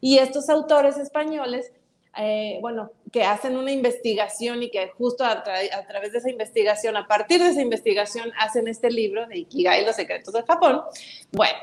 Y 0.01 0.17
estos 0.17 0.49
autores 0.49 0.97
españoles 0.97 1.71
eh, 2.17 2.57
bueno, 2.61 2.91
que 3.11 3.23
hacen 3.23 3.55
una 3.57 3.71
investigación 3.71 4.63
y 4.63 4.69
que 4.69 4.89
justo 4.97 5.23
a, 5.23 5.43
través 5.43 6.11
de 6.11 6.17
esa 6.17 6.29
investigación, 6.29 6.97
a 6.97 7.07
partir 7.07 7.41
de 7.41 7.49
esa 7.49 7.61
investigación, 7.61 8.31
hacen 8.37 8.67
este 8.67 8.91
libro 8.91 9.25
de 9.27 9.39
Ikigai, 9.39 9.85
los 9.85 9.95
secretos 9.95 10.33
de 10.33 10.43
Japón. 10.43 10.81
Bueno, 11.31 11.57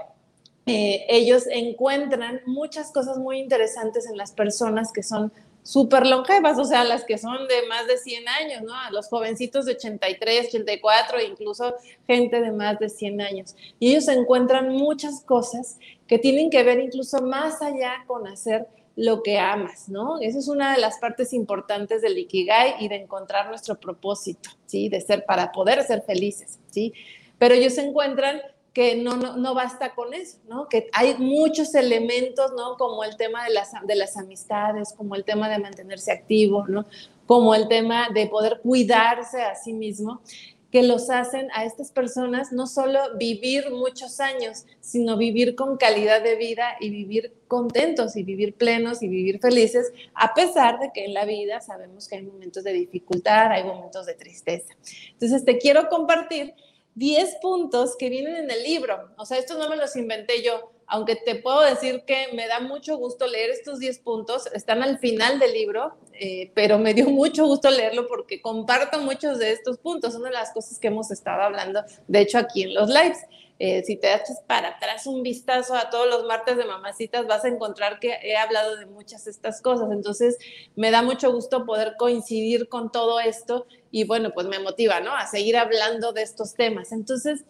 eh, 0.67 1.07
ellos 1.09 1.47
encuentran 1.51 2.41
muchas 2.47 2.93
cosas 2.93 3.19
muy 3.19 3.39
interesantes 3.39 4.09
en 4.09 4.17
las 4.17 4.33
personas 4.33 4.93
que 4.93 5.03
son 5.03 5.33
súper 5.63 6.07
longevas, 6.07 6.59
o 6.59 6.65
sea, 6.65 6.83
las 6.83 7.05
que 7.05 7.19
son 7.19 7.47
de 7.47 7.67
más 7.69 7.87
de 7.87 7.99
100 7.99 8.29
años, 8.29 8.63
¿no? 8.63 8.75
A 8.75 8.91
los 8.91 9.09
jovencitos 9.09 9.67
de 9.67 9.73
83, 9.73 10.49
84, 10.49 11.21
incluso 11.21 11.75
gente 12.07 12.41
de 12.41 12.53
más 12.53 12.79
de 12.79 12.89
100 12.89 13.21
años. 13.21 13.55
Y 13.79 13.91
ellos 13.91 14.09
encuentran 14.09 14.71
muchas 14.71 15.21
cosas 15.21 15.79
que 16.07 16.19
tienen 16.19 16.49
que 16.49 16.63
ver 16.63 16.79
incluso 16.81 17.21
más 17.21 17.61
allá 17.61 18.05
con 18.07 18.27
hacer 18.27 18.67
lo 18.99 19.23
que 19.23 19.39
amas, 19.39 19.89
¿no? 19.89 20.19
Esa 20.21 20.41
es 20.41 20.49
una 20.49 20.75
de 20.75 20.81
las 20.81 20.99
partes 20.99 21.33
importantes 21.33 22.03
del 22.03 22.19
Ikigai 22.19 22.75
y 22.81 22.89
de 22.89 22.97
encontrar 22.97 23.49
nuestro 23.49 23.79
propósito, 23.79 24.51
¿sí? 24.67 24.89
De 24.89 25.01
ser, 25.01 25.25
para 25.25 25.53
poder 25.53 25.85
ser 25.85 26.03
felices, 26.03 26.59
¿sí? 26.69 26.93
Pero 27.39 27.55
ellos 27.55 27.79
encuentran 27.79 28.41
que 28.73 28.97
no, 28.97 29.17
no, 29.17 29.37
no, 29.37 29.55
basta 29.55 29.95
con 29.95 30.15
eso, 30.15 30.39
¿no? 30.49 30.69
Que 30.69 30.89
hay 30.93 31.15
muchos 31.17 31.77
elementos, 31.77 32.51
¿no? 32.57 32.77
Como 32.77 33.05
el 33.05 33.17
tema 33.17 33.45
de 33.45 33.51
las, 33.51 33.71
de 33.87 33.95
las 33.95 34.17
amistades, 34.17 34.93
como 34.97 35.15
el 35.15 35.23
tema 35.23 35.49
de 35.49 35.61
mantenerse 35.61 36.11
activo, 36.11 36.67
¿no? 36.67 36.85
Como 37.25 37.55
el 37.55 37.69
tema 37.69 38.09
de 38.13 38.27
poder 38.27 38.59
cuidarse 38.65 39.43
a 39.43 39.55
sí 39.55 39.75
mismo, 39.75 40.23
que 40.71 40.83
los 40.83 41.09
hacen 41.09 41.49
a 41.55 41.65
estas 41.65 41.91
personas 41.91 42.53
no 42.53 42.67
solo 42.67 43.17
vivir 43.17 43.71
muchos 43.71 44.21
años, 44.21 44.67
sino 44.81 45.17
vivir 45.17 45.55
con 45.55 45.79
calidad 45.79 46.23
de 46.23 46.37
vida 46.37 46.77
y 46.79 46.91
vivir 46.91 47.33
contentos 47.49 48.17
y 48.17 48.23
vivir 48.23 48.55
plenos 48.55 49.03
y 49.03 49.09
vivir 49.09 49.41
felices, 49.41 49.93
a 50.15 50.35
pesar 50.35 50.79
de 50.79 50.91
que 50.93 51.07
en 51.07 51.15
la 51.15 51.25
vida 51.25 51.61
sabemos 51.61 52.07
que 52.07 52.17
hay 52.17 52.23
momentos 52.23 52.65
de 52.65 52.73
dificultad, 52.73 53.51
hay 53.51 53.65
momentos 53.65 54.05
de 54.05 54.15
tristeza. 54.15 54.75
Entonces, 55.13 55.45
te 55.45 55.57
quiero 55.59 55.89
compartir 55.89 56.55
10 56.95 57.37
puntos 57.41 57.97
que 57.97 58.11
vienen 58.11 58.37
en 58.37 58.51
el 58.51 58.63
libro. 58.63 59.11
O 59.17 59.25
sea, 59.25 59.39
estos 59.39 59.59
no 59.59 59.71
me 59.71 59.77
los 59.77 59.97
inventé 59.97 60.43
yo, 60.43 60.73
aunque 60.89 61.17
te 61.17 61.35
puedo 61.35 61.61
decir 61.61 62.03
que 62.07 62.29
me 62.33 62.47
da 62.47 62.61
mucho 62.61 62.97
gusto 62.97 63.27
leer 63.27 63.51
estos 63.51 63.79
10 63.79 63.99
puntos. 64.01 64.47
Están 64.55 64.83
al 64.83 64.99
final 64.99 65.39
del 65.39 65.53
libro, 65.53 65.95
eh, 66.15 66.51
pero 66.55 66.79
me 66.79 66.95
dio 66.95 67.09
mucho 67.11 67.47
gusto 67.47 67.71
leerlo 67.71 68.07
porque 68.09 68.41
comparto 68.41 68.99
muchos 69.01 69.39
de 69.39 69.53
estos 69.53 69.79
puntos. 69.79 70.15
Son 70.15 70.23
de 70.23 70.31
las 70.31 70.51
cosas 70.53 70.79
que 70.79 70.89
hemos 70.89 71.11
estado 71.11 71.43
hablando, 71.43 71.83
de 72.07 72.21
hecho, 72.21 72.39
aquí 72.39 72.63
en 72.63 72.75
los 72.75 72.89
lives. 72.89 73.19
Eh, 73.61 73.83
si 73.85 73.97
te 73.97 74.07
das 74.07 74.23
para 74.47 74.69
atrás 74.69 75.07
un 75.07 75.23
vistazo 75.23 75.75
a 75.75 75.91
todos 75.91 76.09
los 76.09 76.25
martes 76.25 76.57
de 76.57 76.65
mamacitas, 76.65 77.27
vas 77.27 77.45
a 77.45 77.49
encontrar 77.49 77.99
que 77.99 78.17
he 78.23 78.37
hablado 78.37 78.77
de 78.77 78.87
muchas 78.87 79.25
de 79.25 79.33
estas 79.33 79.61
cosas. 79.61 79.91
Entonces, 79.91 80.39
me 80.77 80.91
da 80.93 81.03
mucho 81.03 81.33
gusto 81.33 81.67
poder 81.67 81.97
coincidir 81.99 82.69
con 82.69 82.93
todo 82.93 83.19
esto 83.19 83.67
y 83.91 84.05
bueno, 84.05 84.31
pues 84.33 84.47
me 84.47 84.61
motiva, 84.61 85.01
¿no? 85.01 85.13
A 85.15 85.27
seguir 85.27 85.57
hablando 85.57 86.13
de 86.13 86.23
estos 86.23 86.55
temas. 86.55 86.93
Entonces, 86.93 87.45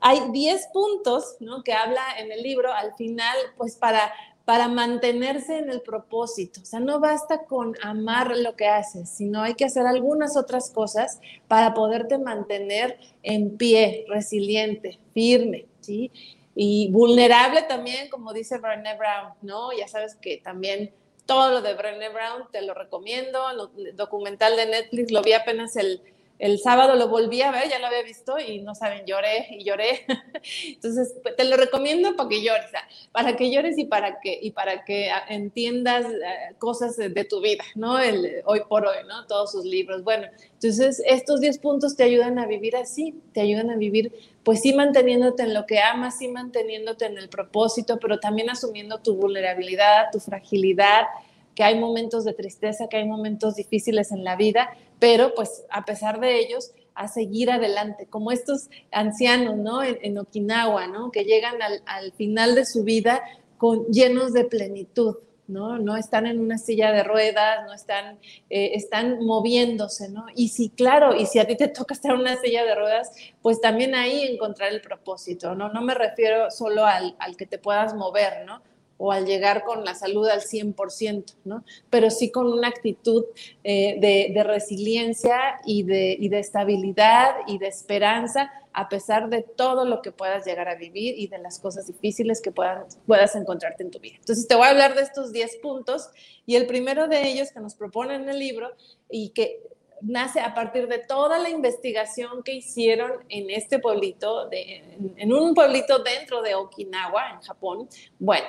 hay 0.00 0.20
10 0.32 0.68
puntos, 0.72 1.36
¿no? 1.38 1.62
Que 1.62 1.74
habla 1.74 2.02
en 2.18 2.32
el 2.32 2.42
libro 2.42 2.72
al 2.72 2.94
final, 2.96 3.36
pues 3.56 3.76
para 3.76 4.12
para 4.44 4.68
mantenerse 4.68 5.58
en 5.58 5.70
el 5.70 5.82
propósito. 5.82 6.60
O 6.62 6.64
sea, 6.64 6.80
no 6.80 7.00
basta 7.00 7.44
con 7.44 7.76
amar 7.82 8.36
lo 8.36 8.56
que 8.56 8.66
haces, 8.66 9.08
sino 9.08 9.42
hay 9.42 9.54
que 9.54 9.64
hacer 9.64 9.86
algunas 9.86 10.36
otras 10.36 10.70
cosas 10.70 11.20
para 11.48 11.74
poderte 11.74 12.18
mantener 12.18 12.98
en 13.22 13.56
pie, 13.56 14.04
resiliente, 14.08 14.98
firme, 15.14 15.66
¿sí? 15.80 16.10
Y 16.54 16.90
vulnerable 16.90 17.62
también, 17.62 18.10
como 18.10 18.32
dice 18.32 18.58
Brené 18.58 18.96
Brown, 18.96 19.34
¿no? 19.42 19.72
Ya 19.72 19.88
sabes 19.88 20.16
que 20.16 20.38
también 20.38 20.92
todo 21.24 21.50
lo 21.50 21.62
de 21.62 21.74
Brené 21.74 22.08
Brown 22.08 22.48
te 22.50 22.62
lo 22.62 22.74
recomiendo, 22.74 23.40
el 23.78 23.96
documental 23.96 24.56
de 24.56 24.66
Netflix, 24.66 25.12
lo 25.12 25.22
vi 25.22 25.32
apenas 25.32 25.76
el, 25.76 26.02
el 26.42 26.58
sábado 26.58 26.96
lo 26.96 27.06
volví 27.06 27.40
a 27.40 27.52
ver, 27.52 27.68
ya 27.68 27.78
lo 27.78 27.86
había 27.86 28.02
visto 28.02 28.36
y 28.36 28.62
no 28.62 28.74
saben, 28.74 29.06
lloré 29.06 29.46
y 29.50 29.62
lloré. 29.62 30.04
Entonces, 30.66 31.14
pues, 31.22 31.36
te 31.36 31.44
lo 31.44 31.56
recomiendo 31.56 32.16
para 32.16 32.28
que 32.28 32.42
llores, 32.42 32.66
para 33.12 33.36
que 33.36 33.52
llores 33.52 33.78
y 33.78 33.84
para 33.84 34.18
que, 34.18 34.40
y 34.42 34.50
para 34.50 34.84
que 34.84 35.12
ah, 35.12 35.22
entiendas 35.28 36.04
eh, 36.04 36.56
cosas 36.58 36.96
de 36.96 37.24
tu 37.24 37.40
vida, 37.40 37.62
¿no? 37.76 37.96
El, 38.00 38.42
hoy 38.44 38.62
por 38.68 38.84
hoy, 38.84 38.96
¿no? 39.06 39.24
Todos 39.28 39.52
sus 39.52 39.64
libros. 39.64 40.02
Bueno, 40.02 40.26
entonces 40.54 41.00
estos 41.06 41.40
10 41.40 41.58
puntos 41.58 41.94
te 41.94 42.02
ayudan 42.02 42.40
a 42.40 42.46
vivir 42.48 42.74
así, 42.74 43.14
te 43.32 43.40
ayudan 43.40 43.70
a 43.70 43.76
vivir, 43.76 44.12
pues 44.42 44.62
sí 44.62 44.72
manteniéndote 44.72 45.44
en 45.44 45.54
lo 45.54 45.64
que 45.64 45.78
amas, 45.78 46.18
sí 46.18 46.26
manteniéndote 46.26 47.06
en 47.06 47.18
el 47.18 47.28
propósito, 47.28 48.00
pero 48.00 48.18
también 48.18 48.50
asumiendo 48.50 48.98
tu 48.98 49.14
vulnerabilidad, 49.14 50.10
tu 50.10 50.18
fragilidad, 50.18 51.06
que 51.54 51.62
hay 51.62 51.78
momentos 51.78 52.24
de 52.24 52.32
tristeza, 52.32 52.88
que 52.88 52.96
hay 52.96 53.04
momentos 53.04 53.54
difíciles 53.54 54.10
en 54.10 54.24
la 54.24 54.34
vida, 54.34 54.70
pero 55.02 55.34
pues 55.34 55.64
a 55.68 55.84
pesar 55.84 56.20
de 56.20 56.38
ellos, 56.38 56.70
a 56.94 57.08
seguir 57.08 57.50
adelante, 57.50 58.06
como 58.06 58.30
estos 58.30 58.68
ancianos, 58.92 59.56
¿no? 59.56 59.82
En, 59.82 60.16
Okinawa, 60.16 60.86
¿no? 60.86 61.10
Que 61.10 61.24
llegan 61.24 61.56
al, 61.60 62.12
final 62.12 62.54
de 62.54 62.64
su 62.64 62.84
vida 62.84 63.20
con, 63.58 63.84
llenos 63.86 64.32
de 64.32 64.44
plenitud, 64.44 65.16
¿no? 65.48 65.76
No 65.76 65.96
están 65.96 66.28
en 66.28 66.38
una 66.38 66.56
silla 66.56 66.92
de 66.92 67.02
ruedas, 67.02 67.66
no 67.66 67.74
están, 67.74 68.20
eh, 68.48 68.74
están 68.74 69.24
moviéndose, 69.24 70.08
¿no? 70.08 70.26
Y 70.36 70.50
si, 70.50 70.68
claro, 70.68 71.16
y 71.16 71.26
si 71.26 71.40
a 71.40 71.48
ti 71.48 71.56
te 71.56 71.66
toca 71.66 71.94
estar 71.94 72.12
en 72.12 72.20
una 72.20 72.36
silla 72.36 72.64
de 72.64 72.76
ruedas, 72.76 73.10
pues 73.42 73.60
también 73.60 73.96
ahí 73.96 74.22
encontrar 74.22 74.72
el 74.72 74.82
propósito, 74.82 75.56
¿no? 75.56 75.68
No 75.68 75.82
me 75.82 75.94
refiero 75.94 76.48
solo 76.52 76.86
al, 76.86 77.16
al 77.18 77.36
que 77.36 77.46
te 77.46 77.58
puedas 77.58 77.92
mover, 77.96 78.46
¿no? 78.46 78.62
O 79.04 79.10
al 79.10 79.26
llegar 79.26 79.64
con 79.64 79.84
la 79.84 79.96
salud 79.96 80.28
al 80.28 80.42
100%, 80.42 81.34
¿no? 81.44 81.64
Pero 81.90 82.08
sí 82.08 82.30
con 82.30 82.46
una 82.46 82.68
actitud 82.68 83.24
eh, 83.64 83.98
de, 83.98 84.44
resiliencia 84.44 85.60
y 85.66 85.82
de, 85.82 86.18
de 86.20 86.38
estabilidad 86.38 87.34
y 87.48 87.58
de 87.58 87.66
esperanza 87.66 88.52
a 88.72 88.88
pesar 88.88 89.28
de 89.28 89.42
todo 89.42 89.84
lo 89.86 90.02
que 90.02 90.12
puedas 90.12 90.46
llegar 90.46 90.68
a 90.68 90.76
vivir 90.76 91.18
y 91.18 91.26
de 91.26 91.38
las 91.38 91.58
cosas 91.58 91.88
difíciles 91.88 92.40
que 92.40 92.52
puedas, 92.52 92.96
puedas 93.04 93.34
encontrarte 93.34 93.82
en 93.82 93.90
tu 93.90 93.98
vida. 93.98 94.14
Entonces 94.20 94.46
te 94.46 94.54
voy 94.54 94.66
a 94.66 94.70
hablar 94.70 94.94
de 94.94 95.02
estos 95.02 95.32
10 95.32 95.56
puntos 95.56 96.08
y 96.46 96.54
el 96.54 96.68
primero 96.68 97.08
de 97.08 97.28
ellos 97.28 97.50
que 97.50 97.58
nos 97.58 97.74
propone 97.74 98.14
en 98.14 98.28
el 98.28 98.38
libro 98.38 98.70
y 99.10 99.30
que 99.30 99.64
nace 100.00 100.38
a 100.38 100.54
partir 100.54 100.86
de 100.86 100.98
toda 100.98 101.40
la 101.40 101.50
investigación 101.50 102.44
que 102.44 102.54
hicieron 102.54 103.12
en 103.28 103.50
este 103.50 103.80
pueblito, 103.80 104.48
en, 104.52 105.14
en 105.16 105.32
un 105.32 105.54
pueblito 105.54 105.98
dentro 105.98 106.40
de 106.40 106.54
Okinawa, 106.54 107.30
en 107.32 107.40
Japón. 107.40 107.88
Bueno, 108.20 108.46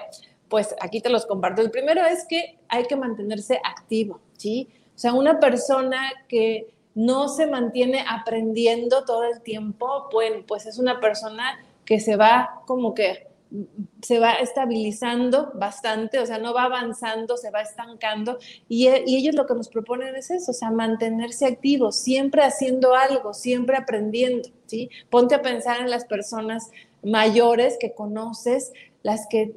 pues 0.53 0.75
aquí 0.79 1.01
te 1.01 1.09
los 1.09 1.25
comparto. 1.25 1.63
El 1.63 1.71
primero 1.71 2.05
es 2.05 2.27
que 2.27 2.59
hay 2.69 2.85
que 2.85 2.95
mantenerse 2.95 3.59
activo, 3.63 4.19
¿sí? 4.37 4.69
O 4.95 4.99
sea, 4.99 5.15
una 5.15 5.39
persona 5.39 6.11
que 6.27 6.67
no 6.93 7.27
se 7.27 7.47
mantiene 7.47 8.05
aprendiendo 8.07 9.03
todo 9.03 9.23
el 9.23 9.41
tiempo, 9.41 10.09
bueno, 10.11 10.43
pues 10.47 10.67
es 10.67 10.77
una 10.77 10.99
persona 10.99 11.57
que 11.85 11.99
se 11.99 12.17
va 12.17 12.61
como 12.67 12.93
que 12.93 13.25
se 14.03 14.19
va 14.19 14.33
estabilizando 14.33 15.51
bastante, 15.55 16.19
o 16.19 16.25
sea, 16.27 16.37
no 16.37 16.53
va 16.53 16.65
avanzando, 16.65 17.35
se 17.35 17.49
va 17.49 17.61
estancando 17.61 18.37
y, 18.69 18.89
y, 19.07 19.17
ellos 19.17 19.33
lo 19.33 19.47
que 19.47 19.55
nos 19.55 19.69
proponen 19.69 20.15
es 20.15 20.29
eso, 20.29 20.51
o 20.51 20.53
sea, 20.53 20.69
mantenerse 20.69 21.47
activos, 21.47 21.95
siempre 21.95 22.43
haciendo 22.43 22.93
algo, 22.93 23.33
siempre 23.33 23.75
aprendiendo, 23.75 24.49
¿sí? 24.67 24.91
Ponte 25.09 25.33
a 25.33 25.41
pensar 25.41 25.81
en 25.81 25.89
las 25.89 26.05
personas 26.05 26.69
mayores 27.03 27.77
que 27.79 27.93
conoces, 27.93 28.71
las 29.03 29.27
que 29.29 29.51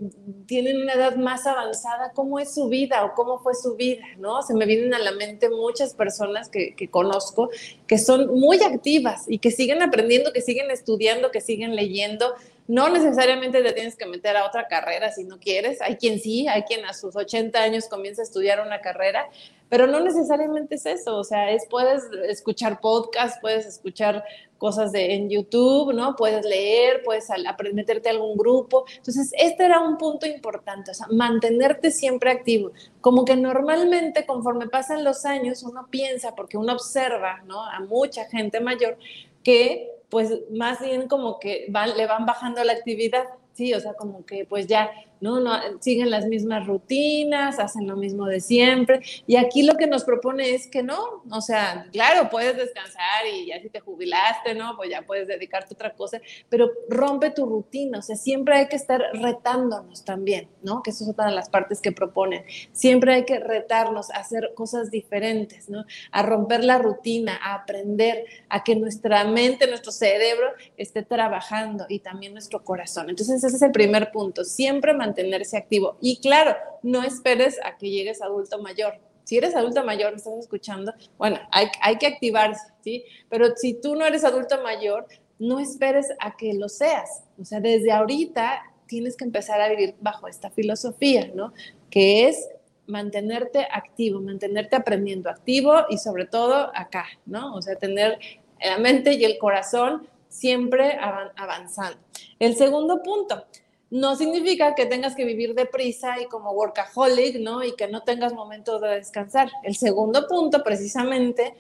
tienen 0.47 0.83
una 0.83 0.95
edad 0.95 1.15
más 1.15 1.47
avanzada, 1.47 2.11
cómo 2.15 2.41
es 2.41 2.53
su 2.53 2.69
vida 2.69 3.05
o 3.05 3.15
cómo 3.15 3.39
fue 3.39 3.55
su 3.55 3.77
vida, 3.77 4.03
¿no? 4.19 4.43
Se 4.43 4.55
me 4.55 4.67
vienen 4.67 4.93
a 4.93 4.99
la 4.99 5.13
mente 5.13 5.49
muchas 5.49 5.95
personas 5.95 6.49
que, 6.49 6.75
conozco 6.91 7.49
que 7.87 7.97
son 7.97 8.39
muy 8.39 8.61
activas 8.61 9.25
y 9.29 9.39
que 9.39 9.53
siguen 9.53 9.83
aprendiendo, 9.83 10.33
que 10.33 10.43
siguen 10.43 10.73
estudiando, 10.73 11.31
que 11.31 11.41
siguen 11.41 11.77
leyendo. 11.77 12.35
No 12.69 12.89
necesariamente 12.89 13.63
te 13.63 13.73
tienes 13.73 13.97
que 13.97 14.07
meter 14.07 14.37
a 14.37 14.47
otra 14.47 14.67
carrera 14.67 15.13
si 15.13 15.25
no 15.25 15.39
quieres. 15.39 15.81
Hay 15.81 15.97
quien 15.97 16.19
sí, 16.19 16.49
hay 16.49 16.63
quien 16.63 16.85
a 16.85 16.95
sus 16.95 17.15
80 17.15 17.59
años 17.63 17.87
comienza 17.89 18.23
a 18.23 18.25
estudiar 18.25 18.61
una 18.61 18.81
carrera, 18.81 19.29
pero 19.69 19.87
no 19.87 20.01
necesariamente 20.01 20.75
es 20.75 20.87
eso. 20.87 21.17
O 21.17 21.25
sea, 21.25 21.51
es, 21.51 21.67
puedes 21.71 22.05
escuchar 22.29 22.81
podcasts, 22.81 23.39
puedes 23.41 23.67
escuchar 23.67 24.25
cosas 24.59 24.91
de, 24.93 25.15
en 25.15 25.29
YouTube, 25.31 25.93
¿no? 25.93 26.17
Puedes 26.17 26.45
leer, 26.45 27.03
puedes 27.05 27.29
meterte 27.73 28.09
a 28.09 28.13
algún 28.13 28.37
grupo. 28.37 28.85
Entonces, 28.97 29.33
este 29.39 29.65
era 29.65 29.81
un 29.81 29.97
punto 29.97 30.27
importante, 30.27 30.91
o 30.91 30.95
sea, 30.95 31.07
mantenerte 31.11 31.91
siempre 31.91 32.31
activo. 32.31 32.73
Como 33.01 33.25
que 33.25 33.37
normalmente 33.37 34.27
conforme 34.27 34.69
pasan 34.69 35.05
los 35.05 35.25
años, 35.25 35.63
uno 35.63 35.87
piensa, 35.91 36.35
porque 36.35 36.57
uno 36.57 36.73
observa, 36.73 37.43
¿no? 37.47 37.63
A 37.63 37.81
mucha 37.81 38.25
gente 38.25 38.61
mayor 38.61 38.99
que 39.45 39.96
pues 40.09 40.33
más 40.51 40.81
bien 40.81 41.09
como 41.09 41.39
que 41.39 41.67
van, 41.69 41.97
le 41.97 42.07
van 42.07 42.27
bajando 42.27 42.63
la 42.65 42.73
actividad, 42.73 43.25
sí, 43.53 43.75
o 43.75 43.81
sea, 43.81 43.95
como 43.95 44.25
que 44.25 44.45
pues 44.45 44.67
ya 44.67 44.91
¿no? 45.21 45.41
¿no? 45.41 45.53
Siguen 45.81 46.11
las 46.11 46.27
mismas 46.27 46.67
rutinas, 46.67 47.59
hacen 47.59 47.87
lo 47.87 47.97
mismo 47.97 48.27
de 48.27 48.41
siempre. 48.41 49.01
Y 49.27 49.37
aquí 49.37 49.63
lo 49.63 49.77
que 49.77 49.87
nos 49.87 50.05
propone 50.05 50.55
es 50.55 50.67
que 50.67 50.83
no, 50.83 51.23
o 51.31 51.41
sea, 51.41 51.87
claro, 51.93 52.29
puedes 52.31 52.57
descansar 52.57 53.27
y 53.33 53.47
ya 53.47 53.61
si 53.61 53.69
te 53.69 53.81
jubilaste, 53.81 54.55
¿no? 54.55 54.77
Pues 54.77 54.91
ya 54.91 55.03
puedes 55.03 55.29
dedicarte 55.29 55.75
a 55.75 55.75
otra 55.75 55.95
cosa, 55.95 56.21
pero 56.49 56.71
rompe 56.89 57.31
tu 57.31 57.47
rutina, 57.47 57.99
o 57.99 58.03
sea, 58.03 58.17
siempre 58.17 58.57
hay 58.57 58.69
que 58.69 58.77
estar 58.77 59.03
retándonos 59.13 60.05
también, 60.05 60.49
¿no? 60.63 60.83
Que 60.83 60.91
eso 60.91 61.05
es 61.05 61.11
otra 61.11 61.27
de 61.27 61.33
las 61.33 61.49
partes 61.49 61.81
que 61.81 61.93
proponen. 61.93 62.45
Siempre 62.73 63.15
hay 63.15 63.25
que 63.25 63.39
retarnos 63.39 64.11
a 64.11 64.17
hacer 64.17 64.53
cosas 64.55 64.91
diferentes, 64.91 65.69
¿no? 65.69 65.85
A 66.13 66.23
romper 66.23 66.65
la 66.65 66.79
rutina, 66.79 67.39
a 67.43 67.55
aprender, 67.55 68.25
a 68.49 68.65
que 68.65 68.77
nuestra 68.77 69.25
mente, 69.25 69.67
nuestro 69.67 69.93
cerebro 69.93 70.49
esté 70.77 71.03
trabajando 71.03 71.87
y 71.89 72.01
también 72.01 72.33
nuestro 72.33 72.63
corazón. 72.65 73.11
Entonces, 73.11 73.43
ese 73.43 73.57
es 73.57 73.63
el 73.63 73.73
primer 73.73 74.11
punto. 74.11 74.45
Siempre 74.45 74.95
mantenerse 75.07 75.57
activo. 75.57 75.97
Y 76.01 76.21
claro, 76.21 76.57
no 76.83 77.03
esperes 77.03 77.59
a 77.65 77.77
que 77.77 77.91
llegues 77.91 78.23
adulto 78.23 78.61
mayor. 78.61 78.99
Si 79.25 79.37
eres 79.37 79.57
adulto 79.57 79.85
mayor, 79.85 80.13
me 80.13 80.19
estás 80.19 80.35
escuchando, 80.35 80.93
bueno, 81.19 81.39
hay, 81.51 81.67
hay 81.81 81.97
que 81.97 82.07
activarse, 82.07 82.63
¿sí? 82.83 83.05
Pero 83.29 83.57
si 83.57 83.75
tú 83.75 83.97
no 83.97 84.07
eres 84.07 84.25
adulto 84.25 84.63
mayor, 84.63 85.07
no 85.39 85.59
esperes 85.59 86.09
a 86.21 86.37
que 86.37 86.55
lo 86.55 86.69
seas. 86.69 87.25
O 87.41 87.45
sea, 87.45 87.61
desde 87.61 87.91
ahorita 87.91 88.63
tienes 88.87 89.17
que 89.17 89.25
empezar 89.25 89.61
a 89.61 89.69
vivir 89.69 89.95
bajo 90.01 90.29
esta 90.29 90.51
filosofía, 90.51 91.31
¿no? 91.35 91.53
Que 91.91 92.29
es 92.29 92.49
mantenerte 92.87 93.67
activo, 93.71 94.21
mantenerte 94.21 94.77
aprendiendo 94.77 95.29
activo 95.29 95.75
y 95.91 95.99
sobre 95.99 96.27
todo 96.27 96.71
acá, 96.75 97.07
¿no? 97.27 97.55
O 97.55 97.63
sea, 97.63 97.77
tener 97.77 98.19
la 98.65 98.79
mente 98.79 99.15
y 99.15 99.25
el 99.25 99.39
corazón 99.39 100.07
siempre 100.29 100.99
avanzando. 101.37 101.99
El 102.39 102.57
segundo 102.57 103.03
punto, 103.03 103.45
no 103.91 104.17
significa 104.17 104.75
que 104.75 104.87
tengas 104.87 105.15
que 105.15 105.25
vivir 105.25 105.55
deprisa 105.55 106.21
y 106.21 106.27
como 106.27 106.51
workaholic, 106.53 107.39
¿no? 107.39 107.63
Y 107.63 107.73
que 107.77 107.87
no 107.87 108.03
tengas 108.03 108.33
momentos 108.33 108.81
de 108.81 108.89
descansar. 108.89 109.51
El 109.63 109.77
segundo 109.77 110.27
punto, 110.27 110.65
precisamente, 110.65 111.55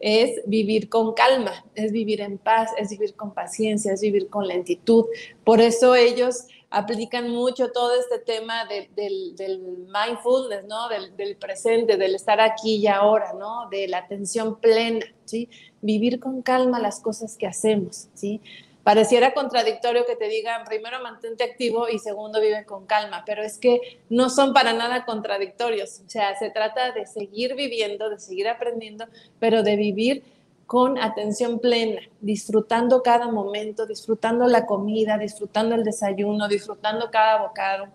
es 0.00 0.42
vivir 0.46 0.88
con 0.88 1.12
calma, 1.14 1.64
es 1.74 1.92
vivir 1.92 2.20
en 2.20 2.38
paz, 2.38 2.70
es 2.78 2.90
vivir 2.90 3.14
con 3.14 3.32
paciencia, 3.32 3.92
es 3.92 4.00
vivir 4.00 4.28
con 4.28 4.46
lentitud. 4.46 5.06
Por 5.44 5.60
eso 5.60 5.94
ellos 5.94 6.46
aplican 6.70 7.30
mucho 7.30 7.70
todo 7.70 7.94
este 7.98 8.18
tema 8.18 8.64
del, 8.66 9.86
mindfulness, 9.88 10.64
¿no? 10.66 10.88
Del, 10.88 11.16
del, 11.16 11.36
presente, 11.36 11.96
del 11.96 12.14
estar 12.14 12.40
aquí 12.40 12.76
y 12.76 12.86
ahora, 12.86 13.32
¿no? 13.32 13.68
De 13.70 13.88
la 13.88 13.98
atención 13.98 14.56
plena, 14.60 15.06
¿sí? 15.24 15.48
Vivir 15.80 16.20
con 16.20 16.42
calma 16.42 16.78
las 16.80 17.00
cosas 17.00 17.36
que 17.36 17.46
hacemos, 17.46 18.08
¿sí? 18.14 18.40
Pareciera 18.88 19.34
contradictorio 19.34 20.06
que 20.06 20.16
te 20.16 20.30
digan, 20.30 20.64
primero 20.64 21.02
mantente 21.02 21.44
activo 21.44 21.90
y 21.90 21.98
segundo 21.98 22.40
vive 22.40 22.64
con 22.64 22.86
calma, 22.86 23.22
pero 23.26 23.42
es 23.42 23.58
que 23.58 24.00
no 24.08 24.30
son 24.30 24.54
para 24.54 24.72
nada 24.72 25.04
contradictorios. 25.04 26.00
O 26.06 26.08
sea, 26.08 26.34
se 26.38 26.48
trata 26.48 26.92
de 26.92 27.04
seguir 27.04 27.54
viviendo, 27.54 28.08
de 28.08 28.18
seguir 28.18 28.48
aprendiendo, 28.48 29.04
pero 29.38 29.62
de 29.62 29.76
vivir 29.76 30.22
con 30.64 30.96
atención 30.96 31.58
plena, 31.58 32.00
disfrutando 32.22 33.02
cada 33.02 33.30
momento, 33.30 33.84
disfrutando 33.84 34.46
la 34.46 34.64
comida, 34.64 35.18
disfrutando 35.18 35.74
el 35.74 35.84
desayuno, 35.84 36.48
disfrutando 36.48 37.10
cada 37.10 37.42
bocado, 37.42 37.88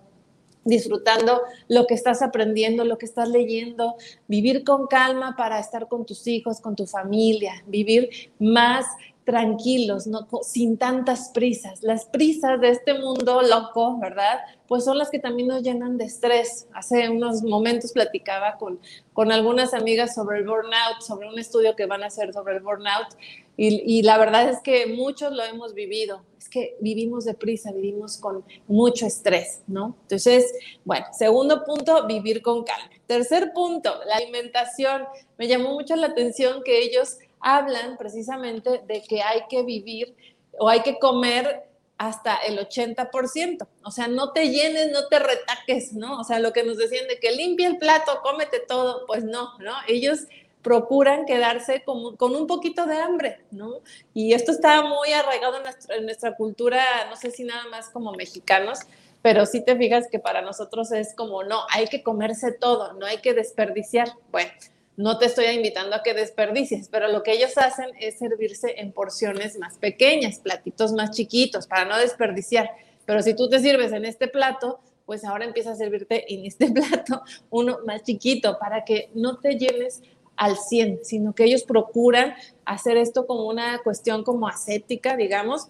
disfrutando 0.63 1.41
lo 1.69 1.87
que 1.87 1.95
estás 1.95 2.21
aprendiendo, 2.21 2.85
lo 2.85 2.99
que 2.99 3.07
estás 3.07 3.29
leyendo, 3.29 3.95
vivir 4.27 4.63
con 4.63 4.85
calma 4.85 5.35
para 5.35 5.57
estar 5.57 5.87
con 5.87 6.05
tus 6.05 6.27
hijos, 6.27 6.61
con 6.61 6.75
tu 6.75 6.85
familia, 6.85 7.63
vivir 7.65 8.31
más 8.37 8.85
tranquilos, 9.23 10.07
no, 10.07 10.27
sin 10.41 10.77
tantas 10.77 11.29
prisas. 11.29 11.81
Las 11.81 12.05
prisas 12.05 12.59
de 12.59 12.69
este 12.69 12.93
mundo 12.95 13.41
loco, 13.41 13.97
¿verdad? 13.99 14.39
Pues 14.67 14.83
son 14.83 14.97
las 14.97 15.09
que 15.09 15.19
también 15.19 15.47
nos 15.47 15.63
llenan 15.63 15.97
de 15.97 16.05
estrés. 16.05 16.67
Hace 16.73 17.09
unos 17.09 17.43
momentos 17.43 17.91
platicaba 17.91 18.57
con, 18.57 18.79
con 19.13 19.31
algunas 19.31 19.73
amigas 19.73 20.13
sobre 20.13 20.39
el 20.39 20.47
burnout, 20.47 21.01
sobre 21.01 21.29
un 21.29 21.39
estudio 21.39 21.75
que 21.75 21.85
van 21.85 22.03
a 22.03 22.07
hacer 22.07 22.33
sobre 22.33 22.55
el 22.55 22.61
burnout, 22.61 23.07
y, 23.55 23.99
y 23.99 24.01
la 24.01 24.17
verdad 24.17 24.49
es 24.49 24.59
que 24.61 24.87
muchos 24.87 25.31
lo 25.31 25.43
hemos 25.43 25.73
vivido. 25.73 26.23
Es 26.37 26.49
que 26.49 26.75
vivimos 26.81 27.23
de 27.25 27.35
prisa, 27.35 27.71
vivimos 27.71 28.17
con 28.17 28.43
mucho 28.67 29.05
estrés, 29.05 29.61
¿no? 29.67 29.95
Entonces, 30.01 30.51
bueno, 30.83 31.05
segundo 31.13 31.63
punto, 31.63 32.05
vivir 32.07 32.41
con 32.41 32.63
calma. 32.63 32.89
Tercer 33.05 33.53
punto, 33.53 33.93
la 34.07 34.15
alimentación. 34.15 35.03
Me 35.37 35.47
llamó 35.47 35.69
mucho 35.69 35.95
la 35.95 36.07
atención 36.07 36.63
que 36.63 36.81
ellos 36.83 37.17
hablan 37.43 37.97
precisamente 37.97 38.81
de 38.87 39.03
que 39.03 39.21
hay 39.21 39.43
que 39.49 39.63
vivir 39.63 40.15
o 40.57 40.69
hay 40.69 40.81
que 40.81 40.97
comer 40.97 41.63
hasta 41.97 42.37
el 42.37 42.57
80%. 42.57 43.67
O 43.83 43.91
sea, 43.91 44.07
no 44.07 44.31
te 44.31 44.49
llenes, 44.49 44.91
no 44.91 45.07
te 45.07 45.19
retaques, 45.19 45.93
¿no? 45.93 46.19
O 46.19 46.23
sea, 46.23 46.39
lo 46.39 46.51
que 46.51 46.63
nos 46.63 46.77
decían 46.77 47.07
de 47.07 47.19
que 47.19 47.31
limpia 47.31 47.67
el 47.67 47.77
plato, 47.77 48.19
cómete 48.23 48.59
todo, 48.59 49.05
pues 49.05 49.23
no, 49.23 49.57
¿no? 49.59 49.73
Ellos 49.87 50.21
procuran 50.61 51.25
quedarse 51.25 51.83
con, 51.83 52.15
con 52.15 52.35
un 52.35 52.47
poquito 52.47 52.85
de 52.85 52.97
hambre, 52.97 53.41
¿no? 53.51 53.81
Y 54.13 54.33
esto 54.33 54.51
está 54.51 54.81
muy 54.81 55.11
arraigado 55.13 55.57
en 55.57 55.63
nuestra, 55.63 55.95
en 55.95 56.05
nuestra 56.05 56.35
cultura, 56.35 56.83
no 57.09 57.15
sé 57.17 57.31
si 57.31 57.43
nada 57.43 57.65
más 57.69 57.89
como 57.89 58.13
mexicanos, 58.13 58.79
pero 59.21 59.45
sí 59.45 59.63
te 59.63 59.75
fijas 59.75 60.07
que 60.09 60.19
para 60.19 60.41
nosotros 60.41 60.91
es 60.91 61.13
como, 61.15 61.43
no, 61.43 61.61
hay 61.69 61.87
que 61.87 62.01
comerse 62.01 62.51
todo, 62.51 62.93
no 62.93 63.05
hay 63.05 63.17
que 63.17 63.33
desperdiciar. 63.33 64.09
Bueno, 64.31 64.51
no 64.95 65.17
te 65.17 65.25
estoy 65.25 65.45
invitando 65.45 65.95
a 65.95 66.03
que 66.03 66.13
desperdicies, 66.13 66.87
pero 66.89 67.07
lo 67.07 67.23
que 67.23 67.33
ellos 67.33 67.57
hacen 67.57 67.87
es 67.99 68.19
servirse 68.19 68.75
en 68.77 68.91
porciones 68.91 69.57
más 69.57 69.77
pequeñas, 69.77 70.39
platitos 70.39 70.93
más 70.93 71.11
chiquitos, 71.11 71.67
para 71.67 71.85
no 71.85 71.97
desperdiciar. 71.97 72.69
Pero 73.05 73.21
si 73.21 73.35
tú 73.35 73.49
te 73.49 73.59
sirves 73.59 73.91
en 73.91 74.05
este 74.05 74.27
plato, 74.27 74.79
pues 75.05 75.25
ahora 75.25 75.45
empieza 75.45 75.71
a 75.71 75.75
servirte 75.75 76.33
en 76.33 76.45
este 76.45 76.71
plato 76.71 77.23
uno 77.49 77.79
más 77.85 78.03
chiquito 78.03 78.57
para 78.59 78.85
que 78.85 79.09
no 79.13 79.39
te 79.39 79.57
llenes 79.57 80.01
al 80.35 80.57
100, 80.57 80.99
sino 81.03 81.33
que 81.33 81.45
ellos 81.45 81.63
procuran 81.63 82.33
hacer 82.65 82.97
esto 82.97 83.27
como 83.27 83.47
una 83.47 83.79
cuestión 83.83 84.23
como 84.23 84.47
ascética, 84.47 85.15
digamos, 85.15 85.69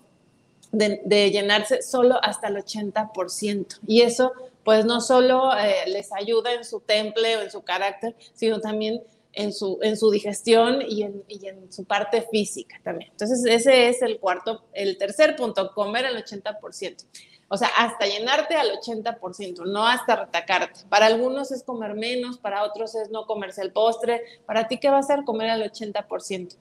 de, 0.72 1.32
llenarse 1.32 1.82
solo 1.82 2.18
hasta 2.24 2.48
el 2.48 2.56
80%. 2.58 3.80
Y 3.88 4.01
eso 4.01 4.34
pues 4.63 4.86
no 4.86 5.01
solo 5.01 5.56
eh, 5.58 5.84
les 5.88 6.13
ayuda 6.13 6.53
en 6.53 6.63
su 6.63 6.80
temple 6.80 7.38
o 7.38 7.42
en 7.42 7.51
su 7.51 7.63
carácter, 7.63 8.15
sino 8.34 8.62
también 8.62 9.03
en 9.34 9.52
su, 9.52 9.80
en 9.82 9.98
su 9.98 10.12
digestión 10.12 10.82
y 10.88 11.04
en, 11.04 11.24
y 11.28 11.48
en, 11.48 11.72
su 11.72 11.86
parte 11.86 12.22
física 12.32 12.80
también. 12.84 13.12
Entonces, 13.12 13.44
ese 13.46 13.90
es 13.90 14.02
el 14.02 14.20
cuarto, 14.20 14.63
el 14.74 14.98
tercer 14.98 15.36
punto, 15.36 15.74
comer 15.74 16.06
al 16.06 16.24
80%. 16.24 17.06
O 17.50 17.58
sea, 17.58 17.68
hasta 17.78 18.08
llenarte 18.08 18.56
al 18.56 18.72
80%, 18.80 19.66
no 19.66 19.86
hasta 19.86 20.16
retacarte. 20.16 20.82
Para 20.90 21.06
algunos 21.08 21.52
es 21.52 21.63
comer 21.63 21.94
menos, 21.94 22.38
para 22.38 22.63
otros 22.63 22.96
es 22.96 23.10
no 23.12 23.25
comerse 23.25 23.62
el 23.62 23.72
postre. 23.72 24.24
Para 24.46 24.68
ti, 24.68 24.80
¿qué 24.80 24.90
va 24.90 25.00
a 25.00 25.04
ser 25.04 25.24
comer 25.24 25.50
al 25.50 25.62
80%? 25.62 26.58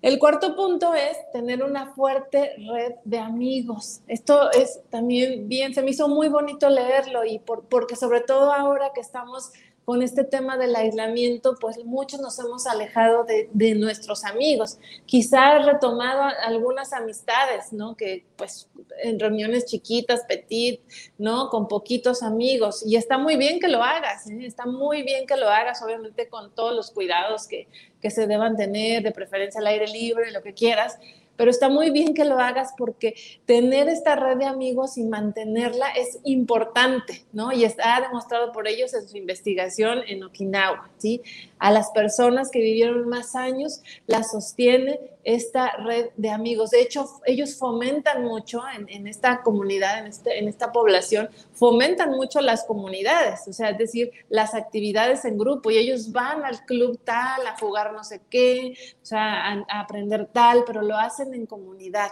El 0.00 0.18
cuarto 0.18 0.56
punto 0.56 0.94
es 0.94 1.16
tener 1.32 1.62
una 1.62 1.94
fuerte 1.94 2.56
red 2.56 2.94
de 3.04 3.18
amigos. 3.18 4.00
Esto 4.08 4.50
es 4.50 4.80
también 4.90 5.48
bien, 5.48 5.74
se 5.74 5.82
me 5.82 5.92
hizo 5.92 6.08
muy 6.08 6.28
bonito 6.28 6.68
leerlo 6.68 7.24
y 7.24 7.38
por, 7.38 7.68
porque 7.68 7.94
sobre 7.94 8.20
todo 8.20 8.52
ahora 8.52 8.90
que 8.92 9.00
estamos 9.00 9.52
con 9.84 10.02
este 10.02 10.22
tema 10.24 10.56
del 10.56 10.76
aislamiento, 10.76 11.56
pues 11.60 11.84
muchos 11.84 12.20
nos 12.20 12.38
hemos 12.38 12.66
alejado 12.66 13.24
de, 13.24 13.74
nuestros 13.74 14.24
amigos. 14.24 14.78
Quizás 15.06 15.64
retomado 15.66 16.22
algunas 16.44 16.92
amistades, 16.92 17.72
¿no? 17.72 17.96
Que 17.96 18.24
pues 18.36 18.68
en 19.02 19.18
reuniones 19.18 19.64
chiquitas, 19.64 20.22
petit, 20.28 20.80
¿no? 21.18 21.48
Con 21.48 21.66
poquitos 21.66 22.22
amigos. 22.22 22.84
Y 22.86 22.96
está 22.96 23.18
muy 23.18 23.36
bien 23.36 23.58
que 23.58 23.68
lo 23.68 23.82
hagas, 23.82 24.28
¿eh? 24.28 24.46
está 24.46 24.66
muy 24.66 25.02
bien 25.02 25.26
que 25.26 25.36
lo 25.36 25.48
hagas, 25.48 25.82
obviamente 25.82 26.28
con 26.28 26.54
todos 26.54 26.74
los 26.74 26.90
cuidados 26.90 27.48
que, 27.48 27.66
que 28.00 28.10
se 28.10 28.26
deban 28.26 28.56
tener, 28.56 29.02
de 29.02 29.10
preferencia 29.10 29.60
al 29.60 29.66
aire 29.66 29.88
libre, 29.88 30.30
lo 30.30 30.42
que 30.42 30.54
quieras 30.54 30.98
pero 31.36 31.50
está 31.50 31.68
muy 31.68 31.90
bien 31.90 32.14
que 32.14 32.24
lo 32.24 32.38
hagas 32.38 32.72
porque 32.76 33.14
tener 33.46 33.88
esta 33.88 34.16
red 34.16 34.38
de 34.38 34.46
amigos 34.46 34.98
y 34.98 35.04
mantenerla 35.04 35.88
es 35.90 36.18
importante, 36.24 37.24
¿no? 37.32 37.52
Y 37.52 37.64
está 37.64 38.00
demostrado 38.00 38.52
por 38.52 38.68
ellos 38.68 38.94
en 38.94 39.08
su 39.08 39.16
investigación 39.16 40.00
en 40.06 40.22
Okinawa, 40.24 40.90
¿sí? 40.98 41.22
A 41.62 41.70
las 41.70 41.90
personas 41.90 42.50
que 42.50 42.58
vivieron 42.58 43.08
más 43.08 43.36
años 43.36 43.82
la 44.08 44.24
sostiene 44.24 44.98
esta 45.22 45.70
red 45.76 46.06
de 46.16 46.28
amigos. 46.28 46.70
De 46.70 46.82
hecho, 46.82 47.08
ellos 47.24 47.54
fomentan 47.54 48.24
mucho 48.24 48.62
en, 48.88 49.06
esta 49.06 49.42
comunidad, 49.42 50.00
en, 50.00 50.08
este, 50.08 50.40
en 50.40 50.48
esta 50.48 50.72
población, 50.72 51.30
fomentan 51.52 52.10
mucho 52.10 52.40
las 52.40 52.64
comunidades, 52.64 53.46
o 53.46 53.52
sea, 53.52 53.70
es 53.70 53.78
decir, 53.78 54.10
las 54.28 54.54
actividades 54.54 55.24
en 55.24 55.38
grupo 55.38 55.70
y 55.70 55.78
ellos 55.78 56.10
van 56.10 56.44
al 56.44 56.64
club 56.64 56.98
tal 57.04 57.46
a 57.46 57.56
jugar 57.56 57.92
no 57.92 58.02
sé 58.02 58.20
qué, 58.28 58.74
o 59.00 59.06
sea, 59.06 59.52
a, 59.52 59.64
a 59.68 59.80
aprender 59.82 60.26
tal, 60.32 60.64
pero 60.66 60.82
lo 60.82 60.96
hacen 60.96 61.32
en 61.32 61.46
comunidad. 61.46 62.10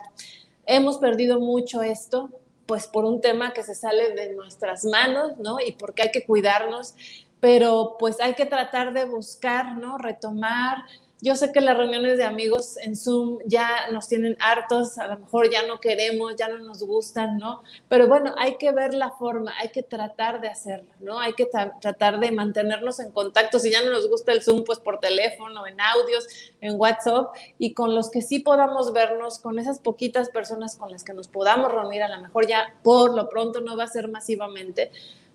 Hemos 0.65 0.99
perdido 0.99 1.41
mucho 1.41 1.83
esto, 1.83 2.31
pues 2.67 2.87
por 2.87 3.05
un 3.05 3.21
tema 3.21 3.53
que 3.53 3.65
se 3.65 3.75
sale 3.75 4.13
de 4.13 4.33
nuestras 4.33 4.85
manos, 4.85 5.39
¿no? 5.39 5.59
Y 5.59 5.73
porque 5.73 6.03
hay 6.03 6.13
que 6.13 6.25
cuidarnos, 6.25 6.95
pero 7.41 7.97
pues 7.99 8.21
hay 8.21 8.35
que 8.35 8.47
tratar 8.47 8.93
de 8.93 9.05
buscar, 9.05 9.77
¿no? 9.77 9.99
Retomar 9.99 10.85
yo 11.23 11.37
sé 11.37 11.53
que 11.53 11.61
las 11.61 11.77
reuniones 11.77 12.17
de 12.17 12.25
amigos 12.25 12.79
en 12.79 12.97
Zoom 12.97 13.41
ya 13.45 13.91
nos 13.93 14.09
tienen 14.09 14.37
hartos, 14.41 14.97
a 14.97 15.07
lo 15.07 15.19
mejor 15.19 15.51
ya 15.51 15.67
no 15.67 15.79
queremos, 15.79 16.35
ya 16.37 16.49
no 16.49 16.59
nos 16.59 16.83
gustan, 16.83 17.37
¿no? 17.37 17.63
Pero 17.89 18.09
bueno, 18.09 18.35
hay 18.39 18.57
que 18.57 18.73
ver 18.73 18.95
la 18.95 19.11
forma, 19.11 19.53
hay 19.61 19.69
que 19.69 19.83
tratar 19.83 20.41
de 20.41 20.49
hacerlo, 20.49 20.91
¿no? 20.99 21.19
Hay 21.19 21.35
que 21.35 21.47
tratar 21.81 22.21
de 22.21 22.31
mantenernos 22.31 23.01
en 23.01 23.11
contacto. 23.13 23.59
Si 23.59 23.71
ya 23.71 23.83
no 23.83 23.91
nos 23.91 24.09
gusta 24.09 24.33
el 24.33 24.43
Zoom, 24.43 24.65
pues 24.65 24.79
por 24.79 24.99
teléfono, 24.99 25.67
en 25.67 25.79
audios, 25.79 26.27
en 26.63 26.81
WhatsApp, 26.81 27.35
y 27.59 27.75
con 27.75 27.95
los 27.95 28.11
que 28.11 28.23
sí 28.23 28.39
podamos 28.39 28.95
vernos, 28.95 29.41
con 29.41 29.59
esas 29.59 29.79
poquitas 29.79 30.31
personas 30.31 30.77
con 30.77 30.91
las 30.91 31.05
que 31.05 31.13
nos 31.13 31.29
podamos 31.29 31.71
reunir, 31.71 32.03
a 32.03 32.09
lo 32.09 32.23
mejor 32.23 32.47
ya 32.47 32.75
por 32.83 33.15
lo 33.15 33.29
pronto 33.29 33.61
no 33.61 33.77
va 33.77 33.85
a 33.85 33.89
ser 33.89 34.09
masivamente, 34.09 34.91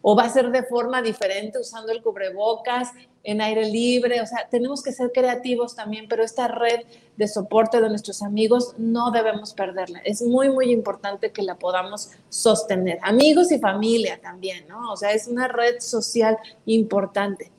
o 0.07 0.15
va 0.15 0.25
a 0.25 0.29
ser 0.29 0.51
de 0.51 0.61
forma 0.61 1.01
diferente 1.01 1.57
usando 1.57 1.91
el 1.91 2.03
cubrebocas, 2.03 2.91
en 3.23 3.41
aire 3.41 3.67
libre, 3.67 4.21
o 4.21 4.25
sea, 4.27 4.47
tenemos 4.51 4.83
que 4.83 4.91
ser 4.91 5.11
creativos 5.11 5.75
también, 5.75 6.07
pero 6.07 6.23
esta 6.23 6.47
red 6.47 6.81
de 7.17 7.27
soporte 7.27 7.81
de 7.81 7.89
nuestros 7.89 8.21
amigos 8.21 8.75
no 8.77 9.09
debemos 9.09 9.55
perderla. 9.55 9.99
Es 10.05 10.21
muy, 10.21 10.49
muy 10.49 10.71
importante 10.71 11.31
que 11.31 11.41
la 11.41 11.55
podamos 11.55 12.11
sostener. 12.29 12.99
Amigos 13.01 13.51
y 13.51 13.57
familia 13.57 14.21
también, 14.21 14.67
¿no? 14.67 14.93
O 14.93 14.95
sea, 14.95 15.11
es 15.11 15.27
una 15.27 15.47
red 15.47 15.79
social 15.79 16.37
importante 16.67 17.51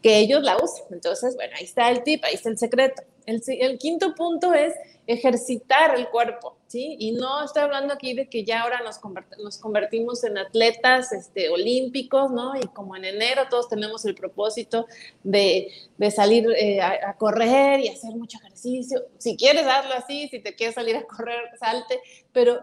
que 0.00 0.18
ellos 0.18 0.44
la 0.44 0.56
usen. 0.56 0.84
Entonces, 0.92 1.34
bueno, 1.34 1.56
ahí 1.58 1.64
está 1.64 1.90
el 1.90 2.04
tip, 2.04 2.22
ahí 2.22 2.34
está 2.34 2.48
el 2.48 2.58
secreto. 2.58 3.02
El, 3.26 3.42
el 3.48 3.76
quinto 3.76 4.14
punto 4.14 4.54
es 4.54 4.72
ejercitar 5.04 5.96
el 5.96 6.08
cuerpo. 6.10 6.57
¿Sí? 6.68 6.96
Y 6.98 7.12
no 7.12 7.42
estoy 7.42 7.62
hablando 7.62 7.94
aquí 7.94 8.14
de 8.14 8.28
que 8.28 8.44
ya 8.44 8.62
ahora 8.62 8.80
nos, 8.84 9.00
nos 9.42 9.58
convertimos 9.58 10.22
en 10.22 10.38
atletas 10.38 11.12
este, 11.12 11.48
olímpicos, 11.48 12.30
¿no? 12.30 12.54
Y 12.56 12.66
como 12.68 12.94
en 12.94 13.06
enero 13.06 13.44
todos 13.50 13.68
tenemos 13.68 14.04
el 14.04 14.14
propósito 14.14 14.86
de, 15.24 15.72
de 15.96 16.10
salir 16.10 16.46
eh, 16.56 16.80
a, 16.80 17.14
correr 17.14 17.80
y 17.80 17.88
hacer 17.88 18.14
mucho 18.14 18.38
ejercicio. 18.38 19.02
Si 19.16 19.36
quieres 19.36 19.66
hazlo 19.66 19.94
así, 19.94 20.28
si 20.28 20.40
te 20.40 20.54
quieres 20.54 20.74
salir 20.74 20.96
a 20.96 21.04
correr, 21.04 21.40
salte, 21.58 22.00
pero 22.32 22.60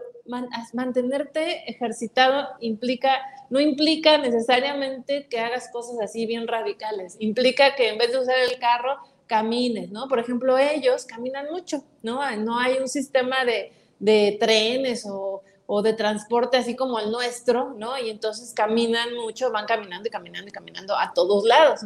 mantenerte 0.72 1.68
ejercitado 1.68 2.48
implica, 2.60 3.20
no 3.50 3.60
implica 3.60 4.18
necesariamente 4.18 5.26
que 5.28 5.40
hagas 5.40 5.68
cosas 5.72 6.00
así 6.00 6.26
bien 6.26 6.46
radicales, 6.46 7.16
implica 7.18 7.74
que 7.74 7.88
en 7.88 7.98
vez 7.98 8.12
de 8.12 8.18
usar 8.18 8.38
el 8.38 8.58
carro, 8.58 8.98
camines, 9.26 9.90
¿no? 9.90 10.06
Por 10.06 10.20
ejemplo, 10.20 10.56
ellos 10.56 11.04
caminan 11.04 11.46
mucho, 11.50 11.82
¿no? 12.02 12.20
No 12.36 12.60
hay 12.60 12.74
un 12.74 12.88
sistema 12.88 13.44
de, 13.44 13.72
de 13.98 14.36
trenes 14.38 15.06
o, 15.08 15.42
de 15.82 15.94
transporte 15.94 16.56
así 16.56 16.76
como 16.76 17.00
el 17.00 17.10
nuestro, 17.10 17.74
¿no? 17.76 17.98
Y 17.98 18.08
entonces 18.08 18.52
caminan 18.54 19.14
mucho, 19.16 19.50
van 19.50 19.66
caminando 19.66 20.06
y 20.06 20.10
caminando 20.12 20.48
y 20.48 20.52
caminando 20.52 20.96
a 20.96 21.12
todos 21.12 21.44
lados. 21.44 21.80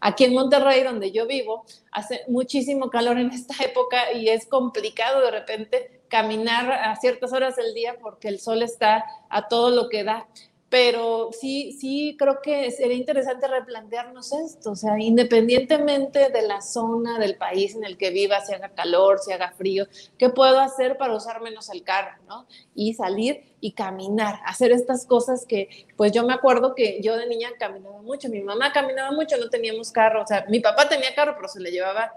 Aquí 0.00 0.24
en 0.24 0.34
Monterrey, 0.34 0.82
donde 0.82 1.12
yo 1.12 1.26
vivo, 1.26 1.64
hace 1.90 2.22
muchísimo 2.28 2.90
calor 2.90 3.18
en 3.18 3.30
esta 3.32 3.54
época 3.64 4.12
y 4.12 4.28
es 4.28 4.46
complicado 4.46 5.22
de 5.22 5.30
repente 5.30 6.02
caminar 6.08 6.70
a 6.70 6.94
ciertas 6.96 7.32
horas 7.32 7.56
del 7.56 7.72
día 7.72 7.96
porque 7.98 8.28
el 8.28 8.38
sol 8.38 8.62
está 8.62 9.04
a 9.30 9.48
todo 9.48 9.70
lo 9.70 9.88
que 9.88 10.04
da. 10.04 10.26
Pero 10.72 11.28
sí, 11.38 11.76
sí 11.78 12.16
creo 12.18 12.40
que 12.40 12.70
sería 12.70 12.96
interesante 12.96 13.46
replantearnos 13.46 14.32
esto, 14.32 14.70
o 14.70 14.74
sea, 14.74 14.98
independientemente 14.98 16.30
de 16.30 16.40
la 16.40 16.62
zona 16.62 17.18
del 17.18 17.36
país 17.36 17.74
en 17.74 17.84
el 17.84 17.98
que 17.98 18.08
viva, 18.08 18.40
si 18.40 18.54
haga 18.54 18.70
calor, 18.70 19.18
si 19.18 19.32
haga 19.32 19.52
frío, 19.52 19.86
¿qué 20.16 20.30
puedo 20.30 20.58
hacer 20.60 20.96
para 20.96 21.14
usar 21.14 21.42
menos 21.42 21.68
el 21.68 21.82
carro, 21.82 22.16
no? 22.26 22.46
Y 22.74 22.94
salir 22.94 23.44
y 23.60 23.72
caminar, 23.72 24.40
hacer 24.46 24.72
estas 24.72 25.04
cosas 25.04 25.44
que, 25.44 25.68
pues 25.98 26.10
yo 26.12 26.24
me 26.24 26.32
acuerdo 26.32 26.74
que 26.74 27.02
yo 27.02 27.18
de 27.18 27.26
niña 27.26 27.50
caminaba 27.58 28.00
mucho, 28.00 28.30
mi 28.30 28.40
mamá 28.40 28.72
caminaba 28.72 29.10
mucho, 29.10 29.36
no 29.36 29.50
teníamos 29.50 29.92
carro, 29.92 30.22
o 30.22 30.26
sea, 30.26 30.46
mi 30.48 30.60
papá 30.60 30.88
tenía 30.88 31.14
carro, 31.14 31.34
pero 31.36 31.48
se 31.48 31.60
le 31.60 31.70
llevaba 31.70 32.14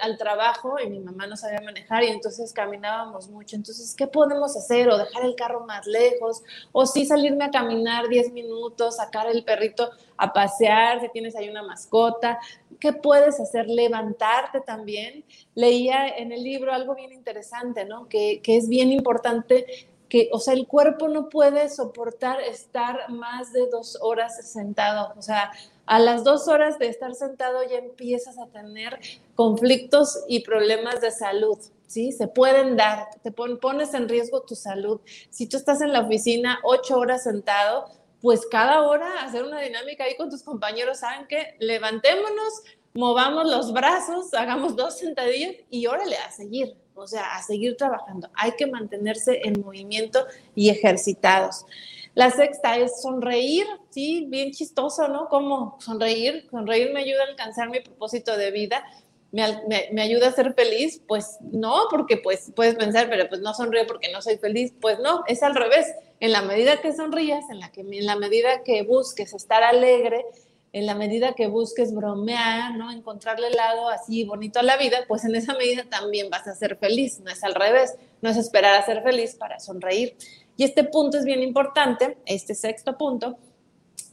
al, 0.00 0.16
trabajo 0.18 0.78
y 0.78 0.88
mi 0.88 0.98
mamá 0.98 1.26
no 1.26 1.36
sabía 1.36 1.60
manejar 1.60 2.04
y 2.04 2.08
entonces 2.08 2.52
caminábamos 2.52 3.28
mucho. 3.28 3.56
Entonces, 3.56 3.94
¿qué 3.94 4.06
podemos 4.06 4.56
hacer? 4.56 4.88
O 4.88 4.96
dejar 4.96 5.24
el 5.24 5.34
carro 5.34 5.66
más 5.66 5.86
lejos, 5.86 6.42
o 6.72 6.86
sí 6.86 7.04
salirme 7.06 7.44
a 7.44 7.50
caminar 7.50 8.08
10 8.08 8.32
minutos, 8.32 8.96
sacar 8.96 9.26
el 9.26 9.44
perrito 9.44 9.90
a 10.16 10.32
pasear, 10.32 11.00
si 11.00 11.08
tienes 11.10 11.36
ahí 11.36 11.48
una 11.48 11.62
mascota. 11.62 12.38
¿Qué 12.80 12.92
puedes 12.92 13.40
hacer? 13.40 13.66
Levantarte 13.68 14.60
también. 14.60 15.24
Leía 15.54 16.08
en 16.08 16.32
el 16.32 16.42
libro 16.42 16.72
algo 16.72 16.94
bien 16.94 17.12
interesante, 17.12 17.84
¿no? 17.84 18.08
Que, 18.08 18.40
que 18.42 18.56
es 18.56 18.68
bien 18.68 18.92
importante 18.92 19.66
que, 20.08 20.28
o 20.32 20.38
sea, 20.38 20.54
el 20.54 20.66
cuerpo 20.66 21.08
no 21.08 21.28
puede 21.28 21.68
soportar 21.68 22.40
estar 22.40 23.10
más 23.10 23.52
de 23.52 23.66
dos 23.68 23.98
horas 24.00 24.50
sentado. 24.50 25.12
O 25.16 25.22
sea, 25.22 25.50
a 25.86 25.98
las 25.98 26.24
dos 26.24 26.48
horas 26.48 26.78
de 26.78 26.88
estar 26.88 27.14
sentado 27.14 27.62
ya 27.68 27.78
empiezas 27.78 28.38
a 28.38 28.46
tener 28.46 28.98
conflictos 29.34 30.24
y 30.28 30.40
problemas 30.40 31.00
de 31.00 31.10
salud, 31.10 31.58
¿sí? 31.86 32.12
Se 32.12 32.28
pueden 32.28 32.76
dar, 32.76 33.08
te 33.22 33.30
pones 33.32 33.94
en 33.94 34.08
riesgo 34.08 34.42
tu 34.42 34.54
salud. 34.54 35.00
Si 35.30 35.46
tú 35.46 35.56
estás 35.56 35.80
en 35.82 35.92
la 35.92 36.00
oficina 36.00 36.60
ocho 36.62 36.98
horas 36.98 37.24
sentado, 37.24 37.86
pues 38.20 38.46
cada 38.50 38.82
hora 38.82 39.22
hacer 39.22 39.44
una 39.44 39.60
dinámica 39.60 40.04
ahí 40.04 40.16
con 40.16 40.30
tus 40.30 40.42
compañeros, 40.42 41.00
¿saben 41.00 41.26
qué? 41.28 41.56
Levantémonos, 41.58 42.62
movamos 42.94 43.44
los 43.50 43.72
brazos, 43.72 44.32
hagamos 44.32 44.76
dos 44.76 44.98
sentadillas 44.98 45.56
y 45.68 45.86
órale, 45.86 46.16
a 46.16 46.30
seguir, 46.30 46.74
o 46.94 47.06
sea, 47.06 47.36
a 47.36 47.42
seguir 47.42 47.76
trabajando. 47.76 48.30
Hay 48.34 48.52
que 48.52 48.66
mantenerse 48.66 49.42
en 49.44 49.60
movimiento 49.60 50.26
y 50.54 50.70
ejercitados. 50.70 51.66
La 52.14 52.30
sexta 52.30 52.76
es 52.76 53.02
sonreír, 53.02 53.66
sí, 53.90 54.26
bien 54.28 54.52
chistoso, 54.52 55.08
¿no? 55.08 55.28
¿Cómo 55.28 55.76
sonreír? 55.80 56.46
Sonreír 56.48 56.92
me 56.92 57.00
ayuda 57.00 57.24
a 57.24 57.30
alcanzar 57.30 57.70
mi 57.70 57.80
propósito 57.80 58.36
de 58.36 58.52
vida. 58.52 58.84
Me, 59.32 60.00
ayuda 60.00 60.28
a 60.28 60.32
ser 60.32 60.54
feliz, 60.54 61.02
pues 61.08 61.38
no, 61.40 61.88
porque 61.90 62.16
pues 62.16 62.52
puedes 62.54 62.76
pensar, 62.76 63.08
pero 63.10 63.28
pues 63.28 63.40
no 63.40 63.52
sonrío 63.52 63.84
porque 63.88 64.12
no 64.12 64.22
soy 64.22 64.36
feliz, 64.36 64.72
pues 64.80 65.00
no, 65.00 65.24
es 65.26 65.42
al 65.42 65.56
revés. 65.56 65.92
En 66.20 66.30
la 66.30 66.42
medida 66.42 66.80
que 66.80 66.94
sonrías, 66.94 67.50
en 67.50 67.58
la, 67.58 67.72
que, 67.72 67.80
en 67.80 68.06
la 68.06 68.14
medida 68.14 68.62
que 68.62 68.84
busques 68.84 69.34
estar 69.34 69.64
alegre, 69.64 70.24
en 70.72 70.86
la 70.86 70.94
medida 70.94 71.34
que 71.34 71.48
busques 71.48 71.92
bromear, 71.92 72.76
¿no? 72.76 72.92
Encontrarle 72.92 73.48
el 73.48 73.54
lado 73.54 73.88
así 73.88 74.24
bonito 74.24 74.60
a 74.60 74.62
la 74.62 74.76
vida, 74.76 74.98
pues 75.08 75.24
en 75.24 75.34
esa 75.34 75.54
medida 75.54 75.84
también 75.90 76.30
vas 76.30 76.46
a 76.46 76.54
ser 76.54 76.76
feliz, 76.76 77.18
no 77.20 77.30
es 77.30 77.42
al 77.42 77.56
revés, 77.56 77.96
no 78.22 78.30
es 78.30 78.36
esperar 78.36 78.74
a 78.74 78.86
ser 78.86 79.02
feliz 79.02 79.34
para 79.34 79.58
sonreír. 79.58 80.16
Y 80.56 80.64
este 80.64 80.84
punto 80.84 81.18
es 81.18 81.24
bien 81.24 81.42
importante, 81.42 82.18
este 82.26 82.54
sexto 82.54 82.96
punto, 82.96 83.36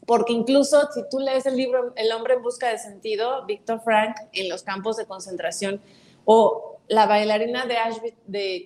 porque 0.06 0.34
incluso 0.34 0.89
si 0.93 1.01
tú 1.10 1.19
lees 1.19 1.45
el 1.45 1.56
libro 1.56 1.93
El 1.95 2.12
hombre 2.12 2.34
en 2.34 2.41
busca 2.41 2.69
de 2.69 2.77
sentido, 2.77 3.45
Víctor 3.45 3.82
Frank, 3.84 4.15
en 4.34 4.49
los 4.49 4.63
campos 4.63 4.97
de 4.97 5.06
concentración, 5.06 5.82
o 6.25 6.77
la 6.88 7.06
bailarina 7.06 7.65
de 7.65 7.77
Auschwitz, 7.77 8.17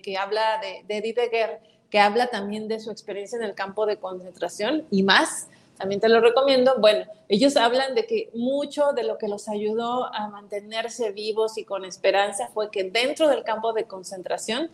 que 0.02 0.16
habla 0.18 0.60
de, 0.60 0.84
de 0.86 1.08
Eger, 1.08 1.60
que 1.90 2.00
habla 2.00 2.28
también 2.28 2.68
de 2.68 2.80
su 2.80 2.90
experiencia 2.90 3.36
en 3.36 3.44
el 3.44 3.54
campo 3.54 3.86
de 3.86 3.98
concentración 3.98 4.86
y 4.90 5.02
más, 5.02 5.48
también 5.78 6.00
te 6.00 6.08
lo 6.08 6.20
recomiendo. 6.20 6.78
Bueno, 6.80 7.04
ellos 7.28 7.56
hablan 7.56 7.94
de 7.94 8.06
que 8.06 8.30
mucho 8.34 8.92
de 8.92 9.04
lo 9.04 9.18
que 9.18 9.28
los 9.28 9.48
ayudó 9.48 10.12
a 10.12 10.28
mantenerse 10.28 11.12
vivos 11.12 11.58
y 11.58 11.64
con 11.64 11.84
esperanza 11.84 12.48
fue 12.52 12.70
que 12.70 12.84
dentro 12.84 13.28
del 13.28 13.44
campo 13.44 13.72
de 13.72 13.84
concentración 13.84 14.70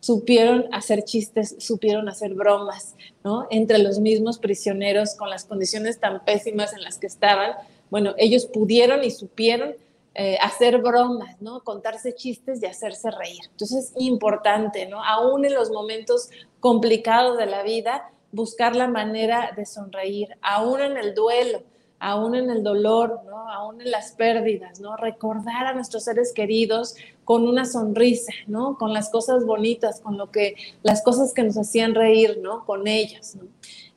supieron 0.00 0.66
hacer 0.72 1.04
chistes, 1.04 1.56
supieron 1.58 2.08
hacer 2.08 2.34
bromas, 2.34 2.94
¿no? 3.24 3.46
Entre 3.50 3.78
los 3.78 3.98
mismos 3.98 4.38
prisioneros 4.38 5.14
con 5.14 5.30
las 5.30 5.44
condiciones 5.44 5.98
tan 5.98 6.24
pésimas 6.24 6.72
en 6.72 6.82
las 6.82 6.98
que 6.98 7.06
estaban. 7.06 7.52
Bueno, 7.90 8.14
ellos 8.18 8.46
pudieron 8.46 9.04
y 9.04 9.10
supieron 9.10 9.74
eh, 10.14 10.38
hacer 10.40 10.78
bromas, 10.78 11.40
¿no? 11.40 11.60
Contarse 11.64 12.14
chistes 12.14 12.62
y 12.62 12.66
hacerse 12.66 13.10
reír. 13.10 13.40
Entonces 13.50 13.92
es 13.92 13.92
importante, 13.98 14.86
¿no? 14.86 15.02
Aún 15.04 15.44
en 15.44 15.54
los 15.54 15.70
momentos 15.70 16.30
complicados 16.60 17.38
de 17.38 17.46
la 17.46 17.62
vida, 17.62 18.10
buscar 18.30 18.76
la 18.76 18.88
manera 18.88 19.52
de 19.56 19.64
sonreír, 19.64 20.36
aún 20.42 20.80
en 20.80 20.96
el 20.96 21.14
duelo 21.14 21.62
aún 22.00 22.34
en 22.34 22.50
el 22.50 22.62
dolor, 22.62 23.22
¿no? 23.26 23.50
aún 23.50 23.80
en 23.80 23.90
las 23.90 24.12
pérdidas, 24.12 24.80
¿no? 24.80 24.96
recordar 24.96 25.66
a 25.66 25.74
nuestros 25.74 26.04
seres 26.04 26.32
queridos 26.32 26.94
con 27.28 27.46
una 27.46 27.66
sonrisa, 27.66 28.32
¿no? 28.46 28.78
con 28.78 28.94
las 28.94 29.10
cosas 29.10 29.44
bonitas, 29.44 30.00
con 30.00 30.16
lo 30.16 30.30
que, 30.30 30.56
las 30.82 31.02
cosas 31.02 31.34
que 31.34 31.42
nos 31.42 31.58
hacían 31.58 31.94
reír, 31.94 32.38
¿no? 32.40 32.64
con 32.64 32.88
ellas. 32.88 33.36
¿no? 33.36 33.46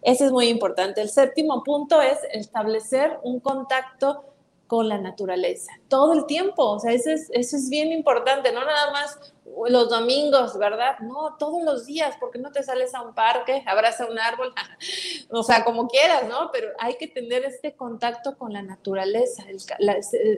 Ese 0.01 0.25
es 0.25 0.33
muy 0.33 0.49
importante. 0.49 0.99
El 0.99 1.09
séptimo 1.09 1.63
punto 1.63 2.01
es 2.01 2.17
establecer 2.33 3.19
un 3.23 3.39
contacto 3.39 4.25
con 4.67 4.89
la 4.89 4.97
naturaleza, 4.97 5.71
todo 5.87 6.11
el 6.11 6.25
tiempo, 6.25 6.71
o 6.71 6.79
sea, 6.79 6.91
eso 6.91 7.09
es, 7.09 7.29
eso 7.31 7.55
es 7.55 7.69
bien 7.69 7.93
importante, 7.93 8.51
no 8.51 8.65
nada 8.65 8.91
más 8.91 9.33
los 9.67 9.89
domingos, 9.89 10.57
¿verdad? 10.57 10.99
No, 10.99 11.35
todos 11.37 11.63
los 11.63 11.85
días, 11.85 12.15
porque 12.19 12.39
no 12.39 12.51
te 12.51 12.63
sales 12.63 12.93
a 12.93 13.01
un 13.01 13.13
parque, 13.13 13.63
abraza 13.67 14.05
un 14.05 14.19
árbol, 14.19 14.53
o 15.29 15.43
sea, 15.43 15.63
como 15.63 15.87
quieras, 15.87 16.27
¿no? 16.27 16.49
Pero 16.51 16.69
hay 16.79 16.95
que 16.95 17.07
tener 17.07 17.43
este 17.45 17.73
contacto 17.73 18.37
con 18.37 18.53
la 18.53 18.61
naturaleza, 18.61 19.43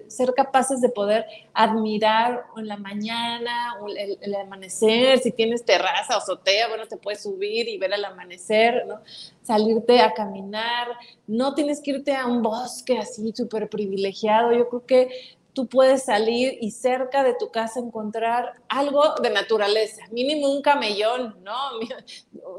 ser 0.07 0.33
capaces 0.33 0.81
de 0.81 0.89
poder 0.89 1.25
admirar 1.53 2.45
en 2.57 2.67
la 2.67 2.77
mañana, 2.77 3.75
el, 3.87 4.17
el, 4.21 4.35
amanecer, 4.35 5.19
si 5.19 5.31
tienes 5.31 5.63
terraza 5.63 6.15
o 6.15 6.17
azotea, 6.17 6.67
bueno, 6.67 6.87
te 6.87 6.97
puedes 6.97 7.23
subir 7.23 7.67
y 7.67 7.77
ver 7.77 7.93
el 7.93 8.05
amanecer, 8.05 8.85
¿no? 8.87 9.01
Salirte 9.41 9.99
a 9.99 10.13
caminar, 10.13 10.87
no 11.27 11.53
tienes 11.53 11.81
que 11.81 11.91
irte 11.91 12.15
a 12.15 12.25
un 12.25 12.41
bosque 12.41 12.97
así 12.97 13.33
súper 13.35 13.69
privilegiado, 13.69 14.53
yo 14.53 14.69
creo 14.69 14.85
que 14.85 15.32
tú 15.53 15.67
puedes 15.67 16.03
salir 16.03 16.57
y 16.59 16.71
cerca 16.71 17.23
de 17.23 17.35
tu 17.35 17.51
casa 17.51 17.79
encontrar 17.79 18.53
algo 18.67 19.15
de 19.21 19.29
naturaleza, 19.29 20.03
mínimo 20.11 20.49
un 20.49 20.61
camellón, 20.61 21.37
¿no? 21.43 21.79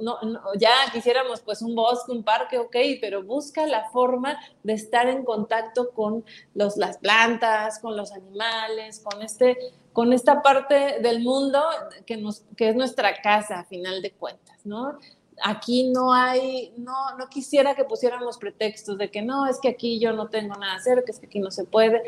no, 0.01 0.19
ya 0.59 0.71
quisiéramos 0.93 1.41
pues 1.41 1.63
un 1.63 1.75
bosque, 1.75 2.13
un 2.13 2.23
parque, 2.23 2.59
ok, 2.59 2.77
pero 3.01 3.23
busca 3.23 3.67
la 3.67 3.91
forma 3.91 4.39
de 4.63 4.75
estar 4.75 5.09
en 5.09 5.25
contacto 5.25 5.91
con 5.91 6.25
los, 6.55 6.77
las 6.77 6.99
plantas, 6.99 7.79
con 7.81 7.97
los 7.97 8.13
animales, 8.13 9.01
con, 9.01 9.23
este, 9.23 9.59
con 9.93 10.13
esta 10.13 10.43
parte 10.43 11.01
del 11.01 11.21
mundo 11.21 11.61
que, 12.07 12.17
nos, 12.17 12.45
que 12.57 12.71
es 12.71 12.77
nuestra 12.77 13.21
casa 13.21 13.61
a 13.61 13.65
final 13.65 14.03
de 14.03 14.13
cuentas, 14.13 14.65
¿no? 14.65 14.99
Aquí 15.43 15.91
no 15.91 16.13
hay, 16.13 16.73
no, 16.77 17.17
no 17.17 17.29
quisiera 17.29 17.75
que 17.75 17.85
pusiéramos 17.85 18.39
pretextos 18.39 18.99
de 18.99 19.11
que 19.11 19.23
no, 19.23 19.47
es 19.47 19.59
que 19.59 19.69
aquí 19.69 19.99
yo 19.99 20.13
no 20.13 20.29
tengo 20.29 20.55
nada 20.57 20.75
hacer, 20.75 21.05
que 21.05 21.13
es 21.13 21.19
que 21.19 21.27
aquí 21.27 21.41
no 21.41 21.51
se 21.51 21.65
puede. 21.65 22.03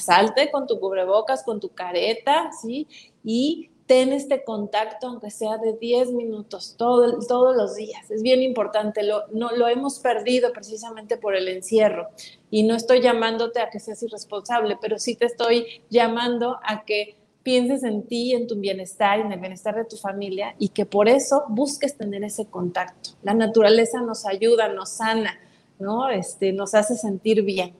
Salte 0.00 0.50
con 0.50 0.66
tu 0.66 0.78
cubrebocas, 0.78 1.42
con 1.42 1.60
tu 1.60 1.70
careta, 1.70 2.50
¿sí? 2.52 2.86
Y 3.24 3.70
ten 3.88 4.12
este 4.12 4.44
contacto, 4.44 5.08
aunque 5.08 5.30
sea 5.30 5.56
de 5.56 5.72
10 5.72 6.12
minutos, 6.12 6.74
todo, 6.76 7.18
todos 7.26 7.56
los 7.56 7.74
días. 7.74 8.10
Es 8.10 8.22
bien 8.22 8.42
importante, 8.42 9.02
lo, 9.02 9.26
no, 9.28 9.50
lo 9.52 9.66
hemos 9.66 9.98
perdido 9.98 10.52
precisamente 10.52 11.16
por 11.16 11.34
el 11.34 11.48
encierro. 11.48 12.08
Y 12.50 12.64
no 12.64 12.76
estoy 12.76 13.00
llamándote 13.00 13.60
a 13.60 13.70
que 13.70 13.80
seas 13.80 14.02
irresponsable, 14.02 14.76
pero 14.80 14.98
sí 14.98 15.16
te 15.16 15.24
estoy 15.24 15.82
llamando 15.88 16.58
a 16.62 16.84
que 16.84 17.16
pienses 17.48 17.82
en 17.82 18.06
ti, 18.06 18.34
en 18.34 18.46
tu 18.46 18.56
bienestar, 18.56 19.20
en 19.20 19.32
el 19.32 19.40
bienestar 19.40 19.74
de 19.74 19.86
tu 19.86 19.96
familia 19.96 20.54
y 20.58 20.68
que 20.68 20.84
por 20.84 21.08
eso 21.08 21.46
busques 21.48 21.96
tener 21.96 22.22
ese 22.22 22.44
contacto. 22.44 23.12
La 23.22 23.32
naturaleza 23.32 24.02
nos 24.02 24.26
ayuda, 24.26 24.68
nos 24.68 24.90
sana, 24.90 25.40
¿no? 25.78 26.10
Este, 26.10 26.52
nos 26.52 26.74
hace 26.74 26.94
sentir 26.94 27.40
bien. 27.40 27.74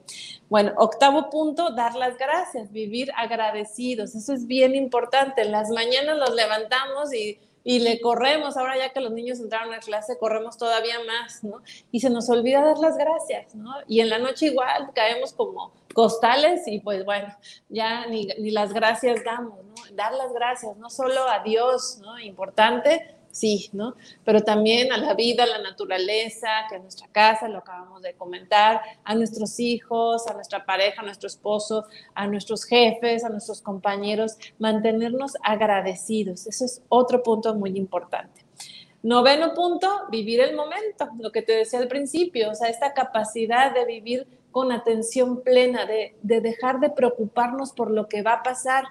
Bueno, 0.49 0.73
octavo 0.77 1.29
punto, 1.29 1.69
dar 1.75 1.93
las 1.93 2.17
gracias, 2.17 2.71
vivir 2.71 3.11
agradecidos. 3.15 4.15
Eso 4.15 4.33
es 4.33 4.47
bien 4.47 4.73
importante. 4.73 5.43
En 5.43 5.51
las 5.51 5.69
mañanas 5.69 6.17
nos 6.17 6.33
levantamos 6.33 7.13
y 7.13 7.37
y 7.63 7.79
le 7.79 7.99
corremos, 7.99 8.57
ahora 8.57 8.77
ya 8.77 8.89
que 8.89 9.01
los 9.01 9.11
niños 9.11 9.39
entraron 9.39 9.73
a 9.73 9.79
clase, 9.79 10.17
corremos 10.17 10.57
todavía 10.57 10.95
más, 11.05 11.43
¿no? 11.43 11.61
Y 11.91 11.99
se 11.99 12.09
nos 12.09 12.29
olvida 12.29 12.63
dar 12.63 12.77
las 12.77 12.97
gracias, 12.97 13.55
¿no? 13.55 13.73
Y 13.87 13.99
en 13.99 14.09
la 14.09 14.17
noche 14.17 14.47
igual 14.47 14.91
caemos 14.93 15.33
como 15.33 15.71
costales 15.93 16.67
y 16.67 16.79
pues 16.79 17.03
bueno, 17.05 17.35
ya 17.67 18.05
ni, 18.07 18.27
ni 18.39 18.51
las 18.51 18.73
gracias 18.73 19.23
damos, 19.23 19.63
¿no? 19.63 19.73
Dar 19.93 20.13
las 20.13 20.33
gracias, 20.33 20.77
no 20.77 20.89
solo 20.89 21.27
a 21.27 21.39
Dios, 21.39 21.99
¿no? 22.01 22.17
Importante, 22.19 23.18
sí, 23.39 23.69
¿no? 23.73 23.95
Pero 24.25 24.41
también 24.41 24.91
a 24.91 24.97
la 24.97 25.13
vida, 25.13 25.43
a 25.43 25.47
la 25.47 25.61
naturaleza, 25.61 26.47
que 26.69 26.75
a 26.75 26.79
nuestra 26.79 27.07
casa, 27.07 27.47
lo 27.47 27.59
acabamos 27.59 28.01
de 28.01 28.13
comentar, 28.13 28.81
a 29.03 29.15
nuestros 29.15 29.59
hijos, 29.59 30.27
a 30.27 30.33
nuestra 30.33 30.65
pareja, 30.65 31.01
a 31.01 31.05
nuestro 31.05 31.27
esposo, 31.27 31.85
a 32.13 32.27
nuestros 32.27 32.65
jefes, 32.65 33.23
a 33.23 33.29
nuestros 33.29 33.61
compañeros, 33.61 34.37
mantenernos 34.59 35.33
agradecidos. 35.43 36.47
Eso 36.47 36.65
es 36.65 36.81
otro 36.89 37.23
punto 37.23 37.55
muy 37.55 37.77
importante. 37.77 38.45
Noveno 39.01 39.53
punto, 39.53 39.87
vivir 40.11 40.41
el 40.41 40.55
momento, 40.55 41.07
lo 41.19 41.31
que 41.31 41.41
te 41.41 41.53
decía 41.53 41.79
al 41.79 41.87
principio, 41.87 42.51
o 42.51 42.55
sea, 42.55 42.67
esta 42.67 42.93
capacidad 42.93 43.73
de 43.73 43.85
vivir 43.85 44.27
con 44.51 44.73
atención 44.73 45.41
plena, 45.41 45.85
de, 45.85 46.15
de 46.21 46.41
dejar 46.41 46.81
de 46.81 46.89
preocuparnos 46.89 47.71
por 47.71 47.91
lo 47.91 48.09
que 48.09 48.23
va 48.23 48.33
a 48.33 48.43
pasar. 48.43 48.85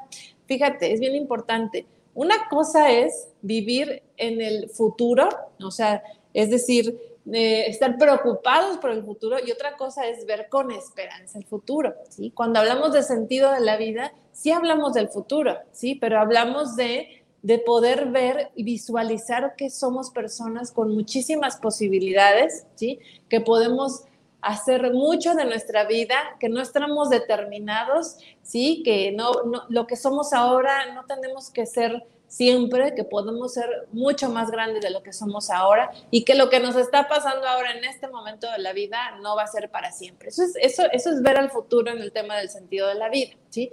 Fíjate, 0.46 0.94
es 0.94 1.00
bien 1.00 1.14
importante. 1.14 1.86
Una 2.18 2.48
cosa 2.48 2.90
es 2.90 3.28
vivir 3.42 4.02
en 4.16 4.40
el 4.40 4.70
futuro, 4.70 5.28
o 5.62 5.70
sea, 5.70 6.02
es 6.34 6.50
decir, 6.50 6.98
estar 7.32 7.96
preocupados 7.96 8.78
por 8.78 8.90
el 8.90 9.04
futuro 9.04 9.36
y 9.38 9.52
otra 9.52 9.76
cosa 9.76 10.04
es 10.08 10.26
ver 10.26 10.48
con 10.48 10.72
esperanza 10.72 11.38
el 11.38 11.44
futuro, 11.44 11.94
¿sí? 12.08 12.32
Cuando 12.32 12.58
hablamos 12.58 12.92
de 12.92 13.04
sentido 13.04 13.52
de 13.52 13.60
la 13.60 13.76
vida, 13.76 14.12
sí 14.32 14.50
hablamos 14.50 14.94
del 14.94 15.10
futuro, 15.10 15.58
¿sí? 15.70 15.94
Pero 15.94 16.18
hablamos 16.18 16.74
de, 16.74 17.22
de 17.42 17.60
poder 17.60 18.06
ver 18.06 18.50
y 18.56 18.64
visualizar 18.64 19.54
que 19.54 19.70
somos 19.70 20.10
personas 20.10 20.72
con 20.72 20.92
muchísimas 20.92 21.58
posibilidades, 21.58 22.66
¿sí? 22.74 22.98
Que 23.28 23.40
podemos 23.40 24.02
hacer 24.40 24.92
mucho 24.92 25.34
de 25.34 25.44
nuestra 25.44 25.84
vida, 25.84 26.16
que 26.38 26.48
no 26.48 26.60
estamos 26.60 27.10
determinados, 27.10 28.18
¿sí? 28.42 28.82
Que 28.84 29.12
no, 29.12 29.42
no 29.44 29.64
lo 29.68 29.86
que 29.86 29.96
somos 29.96 30.32
ahora 30.32 30.94
no 30.94 31.04
tenemos 31.06 31.50
que 31.50 31.66
ser 31.66 32.06
siempre 32.28 32.94
que 32.94 33.04
podemos 33.04 33.54
ser 33.54 33.88
mucho 33.90 34.28
más 34.28 34.50
grandes 34.50 34.82
de 34.82 34.90
lo 34.90 35.02
que 35.02 35.12
somos 35.12 35.50
ahora 35.50 35.90
y 36.10 36.24
que 36.24 36.34
lo 36.34 36.50
que 36.50 36.60
nos 36.60 36.76
está 36.76 37.08
pasando 37.08 37.46
ahora 37.48 37.72
en 37.72 37.84
este 37.84 38.06
momento 38.06 38.50
de 38.52 38.58
la 38.58 38.72
vida 38.72 39.18
no 39.22 39.34
va 39.34 39.44
a 39.44 39.46
ser 39.46 39.70
para 39.70 39.90
siempre. 39.90 40.28
Eso 40.28 40.44
es, 40.92 41.22
ver 41.22 41.38
al 41.38 41.50
futuro 41.50 41.90
en 41.90 41.98
el 41.98 42.12
tema 42.12 42.36
del 42.36 42.50
sentido 42.50 42.86
de 42.88 42.94
la 42.94 43.08
vida, 43.08 43.32
¿sí? 43.48 43.72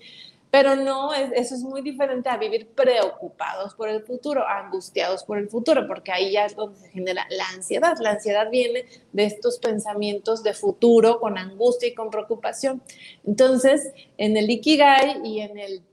Pero 0.55 0.77
no, 0.77 1.13
eso 1.13 1.53
es 1.53 1.63
muy 1.63 1.81
diferente 1.81 2.29
a 2.29 2.37
vivir 2.37 2.69
preocupados 2.69 3.73
por 3.73 3.89
el 3.89 4.03
futuro, 4.03 4.47
angustiados 4.47 5.25
por 5.25 5.37
el 5.37 5.49
futuro, 5.49 5.85
porque 5.85 6.13
ahí 6.13 6.31
ya 6.31 6.45
es 6.45 6.55
donde 6.55 6.79
se 6.79 6.87
genera 6.91 7.27
la 7.29 7.45
ansiedad. 7.49 7.97
La 7.99 8.11
ansiedad 8.11 8.49
viene 8.49 8.85
de 9.11 9.25
estos 9.25 9.59
pensamientos 9.59 10.43
de 10.43 10.53
futuro 10.53 11.19
con 11.19 11.37
angustia 11.37 11.89
y 11.89 11.93
con 11.93 12.09
preocupación. 12.09 12.81
Entonces, 13.25 13.91
en 14.17 14.37
el 14.37 14.49
Ikigai 14.49 15.27
y 15.27 15.41
en 15.41 15.59
el 15.59 15.83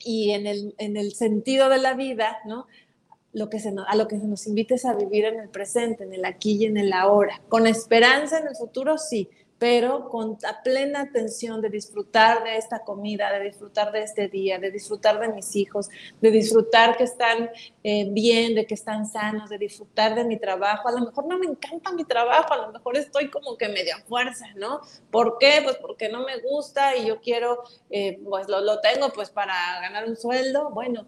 y 0.00 0.32
en 0.32 0.48
el, 0.48 0.74
en 0.78 0.96
el 0.96 1.14
sentido 1.14 1.68
de 1.68 1.78
la 1.78 1.94
vida, 1.94 2.38
¿no? 2.46 2.66
Lo 3.32 3.48
que 3.48 3.60
se 3.60 3.72
a 3.86 3.94
lo 3.94 4.08
que 4.08 4.18
se 4.18 4.26
nos 4.26 4.48
invita 4.48 4.74
es 4.74 4.86
a 4.86 4.94
vivir 4.94 5.24
en 5.24 5.38
el 5.38 5.50
presente, 5.50 6.02
en 6.02 6.14
el 6.14 6.24
aquí 6.24 6.56
y 6.56 6.64
en 6.64 6.78
el 6.78 6.92
ahora. 6.92 7.40
Con 7.48 7.68
esperanza 7.68 8.40
en 8.40 8.48
el 8.48 8.56
futuro, 8.56 8.98
sí, 8.98 9.30
pero 9.58 10.08
con 10.08 10.36
la 10.42 10.62
plena 10.62 11.02
atención 11.02 11.60
de 11.60 11.68
disfrutar 11.68 12.42
de 12.44 12.56
esta 12.56 12.80
comida, 12.80 13.32
de 13.32 13.44
disfrutar 13.44 13.92
de 13.92 14.02
este 14.02 14.28
día, 14.28 14.58
de 14.58 14.70
disfrutar 14.70 15.20
de 15.20 15.28
mis 15.28 15.54
hijos, 15.56 15.88
de 16.20 16.30
disfrutar 16.30 16.96
que 16.96 17.04
están 17.04 17.50
eh, 17.82 18.08
bien, 18.10 18.54
de 18.54 18.66
que 18.66 18.74
están 18.74 19.06
sanos, 19.06 19.50
de 19.50 19.58
disfrutar 19.58 20.14
de 20.14 20.24
mi 20.24 20.38
trabajo. 20.38 20.88
A 20.88 20.92
lo 20.92 21.00
mejor 21.00 21.26
no 21.26 21.38
me 21.38 21.46
encanta 21.46 21.92
mi 21.92 22.04
trabajo, 22.04 22.52
a 22.52 22.66
lo 22.66 22.72
mejor 22.72 22.96
estoy 22.96 23.30
como 23.30 23.56
que 23.56 23.68
media 23.68 23.98
fuerza, 24.08 24.46
¿no? 24.56 24.80
¿Por 25.10 25.38
qué? 25.38 25.60
Pues 25.62 25.76
porque 25.76 26.08
no 26.08 26.24
me 26.24 26.38
gusta 26.40 26.96
y 26.96 27.06
yo 27.06 27.20
quiero, 27.20 27.62
eh, 27.90 28.20
pues 28.24 28.48
lo, 28.48 28.60
lo 28.60 28.80
tengo 28.80 29.10
pues 29.10 29.30
para 29.30 29.54
ganar 29.80 30.08
un 30.08 30.16
sueldo. 30.16 30.70
Bueno, 30.70 31.06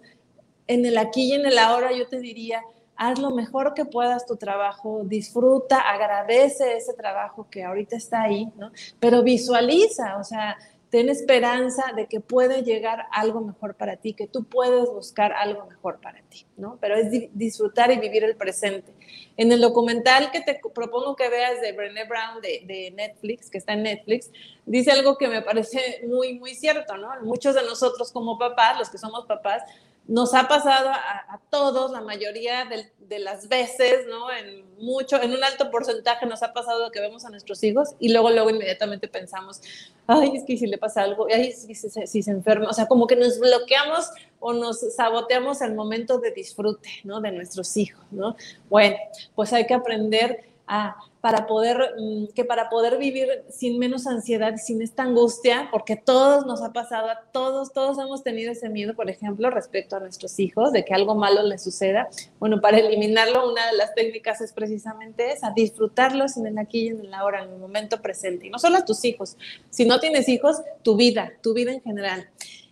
en 0.67 0.87
el 0.87 0.99
aquí 0.99 1.31
y 1.31 1.33
en 1.35 1.47
el 1.47 1.59
ahora 1.59 1.93
yo 1.93 2.07
te 2.09 2.21
diría, 2.21 2.63
haz 2.97 3.19
lo 3.19 3.31
mejor 3.31 3.75
que 3.75 3.85
puedas 3.85 4.27
tu 4.27 4.37
trabajo, 4.37 5.03
disfruta, 5.05 5.79
agradece 5.79 6.77
ese 6.77 6.95
trabajo 6.95 7.47
que 7.51 7.65
ahorita 7.65 7.97
está 7.97 8.23
ahí, 8.23 8.53
¿no? 8.57 8.71
Pero 9.01 9.23
visualiza, 9.23 10.17
o 10.19 10.25
sea, 10.25 10.57
ten 10.91 11.09
esperanza 11.09 11.83
de 11.95 12.07
que 12.07 12.21
puede 12.21 12.63
llegar 12.63 13.07
algo 13.11 13.41
mejor 13.41 13.75
para 13.75 13.97
ti, 13.97 14.15
que 14.15 14.27
tú 14.27 14.45
puedes 14.45 14.89
buscar 14.89 15.33
algo 15.33 15.67
mejor 15.67 16.01
para 16.01 16.23
ti, 16.23 16.47
¿no? 16.57 16.79
Pero 16.81 16.95
es 16.95 17.11
disfrutar 17.35 17.91
y 17.91 17.99
vivir 17.99 18.25
el 18.25 18.37
presente. 18.37 18.93
En 19.37 19.53
el 19.53 19.61
documental 19.61 20.31
que 20.31 20.41
te 20.41 20.61
propongo 20.75 21.17
que 21.17 21.29
veas 21.29 21.61
de 21.61 21.73
Brené 21.73 22.05
Brown 22.05 22.41
de, 22.41 22.63
de, 22.67 22.91
Netflix, 22.93 23.51
que 23.51 23.59
está 23.59 23.73
en 23.73 23.83
Netflix, 23.83 24.31
dice 24.65 24.93
algo 24.93 25.19
que 25.19 25.29
me 25.29 25.43
parece 25.43 26.03
muy, 26.07 26.39
muy 26.39 26.55
cierto, 26.55 26.97
¿no? 26.97 27.09
Muchos 27.23 27.55
de 27.55 27.63
nosotros 27.63 28.13
como 28.13 28.39
papás, 28.39 28.79
los 28.79 28.89
que 28.89 28.99
somos 28.99 29.27
papás, 29.27 29.63
nos 30.09 30.35
ha 30.35 30.47
pasado 30.47 30.91
a, 30.91 31.41
todos, 31.51 31.91
la 31.91 32.01
mayoría 32.01 32.65
de, 32.65 33.19
las 33.19 33.49
veces, 33.49 34.07
¿no? 34.09 34.31
En 34.31 34.65
mucho, 34.79 35.21
en 35.21 35.33
un 35.33 35.43
alto 35.43 35.71
porcentaje 35.71 36.27
nos 36.27 36.43
ha 36.43 36.53
pasado 36.53 36.91
que 36.91 37.01
vemos 37.01 37.25
a 37.25 37.31
nuestros 37.31 37.63
hijos 37.65 37.95
y 37.99 38.13
luego, 38.13 38.31
luego 38.31 38.51
inmediatamente 38.51 39.09
pensamos, 39.09 39.61
ay, 40.07 40.37
es 40.37 40.45
que 40.45 40.57
si 40.57 40.67
le 40.67 40.79
pasa 40.79 41.03
algo, 41.03 41.27
ay, 41.33 41.53
si, 41.53 41.75
si, 41.75 42.23
se 42.23 42.31
enferma, 42.31 42.69
o 42.69 42.73
sea, 42.73 42.87
como 42.87 43.07
que 43.07 43.17
nos 43.17 43.39
bloqueamos 43.39 44.11
o 44.39 44.53
nos 44.53 44.81
saboteamos 44.95 45.61
el 45.63 45.75
momento 45.75 46.19
de 46.19 46.31
disfrute, 46.31 46.89
¿no? 47.05 47.21
De 47.21 47.33
nuestros 47.33 47.77
hijos, 47.77 48.05
¿no? 48.11 48.37
Bueno, 48.69 48.97
pues 49.35 49.53
hay 49.53 49.67
que 49.67 49.75
aprender 49.75 50.45
a 50.67 50.97
para 51.27 51.49
poder, 51.49 51.97
mm, 51.99 52.27
que 52.37 52.45
para 52.45 52.69
poder 52.69 52.99
vivir 52.99 53.29
sin 53.51 53.81
menos 53.81 54.07
ansiedad 54.07 54.55
sin 54.59 54.81
esta 54.81 55.03
angustia, 55.03 55.69
porque 55.73 55.97
todos 55.97 56.47
nos 56.47 56.63
ha 56.63 56.73
pasado, 56.73 57.11
a 57.11 57.21
todos, 57.33 57.73
todos 57.73 57.99
hemos 57.99 58.23
tenido 58.23 58.53
ese 58.53 58.69
miedo, 58.69 58.95
por 58.95 59.11
ejemplo, 59.11 59.51
respecto 59.51 59.97
a 59.97 60.01
nuestros 60.01 60.39
hijos, 60.39 60.71
de 60.71 60.85
que 60.85 60.95
algo 60.95 61.17
malo 61.17 61.43
les 61.43 61.65
suceda. 61.65 62.09
Bueno, 62.39 62.61
para 62.61 62.79
eliminarlo, 62.79 63.51
una 63.51 63.67
de 63.67 63.77
las 63.77 63.93
técnicas 63.97 64.41
es 64.41 64.53
precisamente 64.53 65.33
esa, 65.33 65.51
disfrutarlos 65.51 66.37
en 66.37 66.47
el 66.47 66.59
aquí 66.59 66.83
y 66.83 66.89
en 66.89 67.01
el 67.01 67.13
ahora, 67.13 67.43
en 67.43 67.55
el 67.55 67.59
momento 67.59 68.01
presente. 68.01 68.47
Y 68.47 68.51
no 68.51 68.61
solo 68.61 68.77
a 68.77 68.85
tus 68.85 69.05
hijos, 69.05 69.37
si 69.71 69.85
no 69.85 69.99
tienes 69.99 70.29
hijos, 70.29 70.63
tu 70.83 70.95
vida, 70.95 71.33
tu 71.43 71.55
vida 71.55 71.73
en 71.73 71.83
general. 71.83 72.29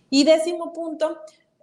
Y 0.09 0.23
décimo 0.23 0.71
punto, 0.71 1.17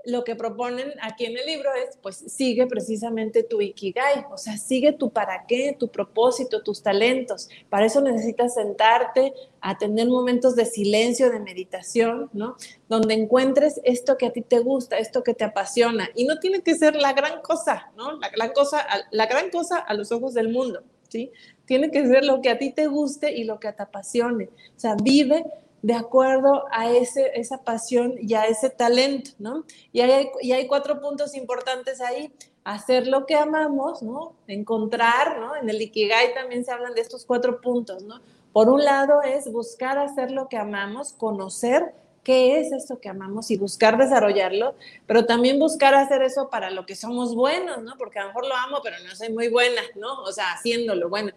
lo 0.05 0.25
que 0.25 0.37
proponen 0.37 0.93
aquí 1.01 1.27
en 1.27 1.37
el 1.37 1.47
libro 1.47 1.71
es, 1.75 1.97
pues 2.03 2.17
sigue 2.17 2.67
precisamente 2.67 3.43
tu 3.43 3.61
ikigai, 3.61 4.27
o 4.31 4.37
sea, 4.37 4.57
sigue 4.57 4.93
tu 4.93 5.11
para 5.11 5.47
qué, 5.47 5.77
tu 5.79 5.89
propósito, 5.89 6.63
tus 6.63 6.83
talentos. 6.83 7.49
Para 7.69 7.87
eso 7.87 8.01
necesitas 8.01 8.55
sentarte 8.55 9.33
a 9.61 9.79
tener 9.79 10.09
momentos 10.09 10.57
de 10.57 10.65
silencio, 10.65 11.31
de 11.31 11.41
meditación, 11.41 12.29
¿no? 12.33 12.57
Donde 12.89 13.15
encuentres 13.15 13.81
esto 13.85 14.17
que 14.17 14.27
a 14.27 14.33
ti 14.33 14.43
te 14.43 14.59
gusta, 14.59 14.99
esto 14.99 15.23
que 15.23 15.35
te 15.35 15.45
apasiona. 15.45 16.09
Y 16.15 16.25
no 16.25 16.39
tiene 16.39 16.63
que 16.63 16.75
ser 16.75 16.97
la 16.97 17.13
gran 17.13 17.41
cosa, 17.43 17.91
¿no? 17.97 18.19
La 18.19 18.29
gran 18.29 18.53
cosa, 18.53 18.85
la 19.11 19.27
gran 19.27 19.51
cosa 19.51 19.79
a 19.79 19.95
los 19.95 20.11
ojos 20.11 20.35
del 20.35 20.49
mundo, 20.49 20.83
¿sí? 21.09 21.31
Tiene 21.65 21.91
que 21.91 22.07
ser 22.07 22.25
lo 22.25 22.43
que 22.43 22.51
a 22.51 22.59
ti 22.59 22.71
te 22.71 22.87
guste 22.89 23.33
y 23.33 23.45
lo 23.45 23.61
que 23.61 23.73
te 23.73 23.83
apasione. 23.83 24.51
O 24.77 24.81
sea, 24.81 24.97
vive 25.01 25.45
de 25.83 25.95
acuerdo 25.95 26.65
a 26.71 26.91
ese, 26.91 27.33
esa 27.35 27.63
pasión 27.65 28.15
y 28.19 28.35
a 28.35 28.47
ese 28.47 28.71
talento, 28.71 29.33
¿no? 29.39 29.65
Y 29.93 30.01
hay, 30.01 30.31
y 30.41 30.53
hay 30.53 30.67
cuatro 30.67 31.01
puntos 31.01 31.35
importantes 31.35 32.01
ahí. 32.01 32.33
Hacer 32.65 33.09
lo 33.09 33.27
que 33.27 33.35
amamos, 33.35 34.03
¿no? 34.03 34.35
Encontrar, 34.47 35.41
¿no? 35.41 35.57
En 35.57 35.69
el 35.69 35.83
Ikigai 35.83 36.33
también 36.35 36.65
se 36.65 36.71
hablan 36.71 36.95
de 36.95 37.01
estos 37.01 37.27
cuatro 37.27 37.61
puntos, 37.61 38.05
¿no? 38.05 38.21
Por 38.53 38.69
un 38.69 38.85
lado 38.85 39.23
es 39.23 39.51
buscar 39.51 39.99
hacer 39.99 40.31
lo 40.31 40.49
que 40.49 40.57
amamos, 40.57 41.13
conocer 41.13 41.93
qué 42.23 42.61
es 42.61 42.71
esto 42.71 43.01
que 43.01 43.09
amamos 43.09 43.51
y 43.51 43.57
buscar 43.57 43.99
desarrollarlo, 43.99 44.77
pero 45.07 45.27
también 45.27 45.59
buscar 45.59 45.95
hacer 45.95 46.23
eso 46.23 46.51
para 46.51 46.71
lo 46.71 46.87
que 46.87 46.95
somos 46.95 47.35
buenos, 47.35 47.83
¿no? 47.83 47.97
Porque 47.99 48.21
a 48.21 48.23
lo 48.23 48.29
mejor 48.29 48.47
lo 48.47 48.55
amo, 48.55 48.79
pero 48.85 48.97
no 49.05 49.17
soy 49.17 49.33
muy 49.33 49.49
buena, 49.49 49.83
¿no? 49.97 50.23
O 50.23 50.31
sea, 50.31 50.53
haciéndolo, 50.53 51.09
bueno, 51.09 51.33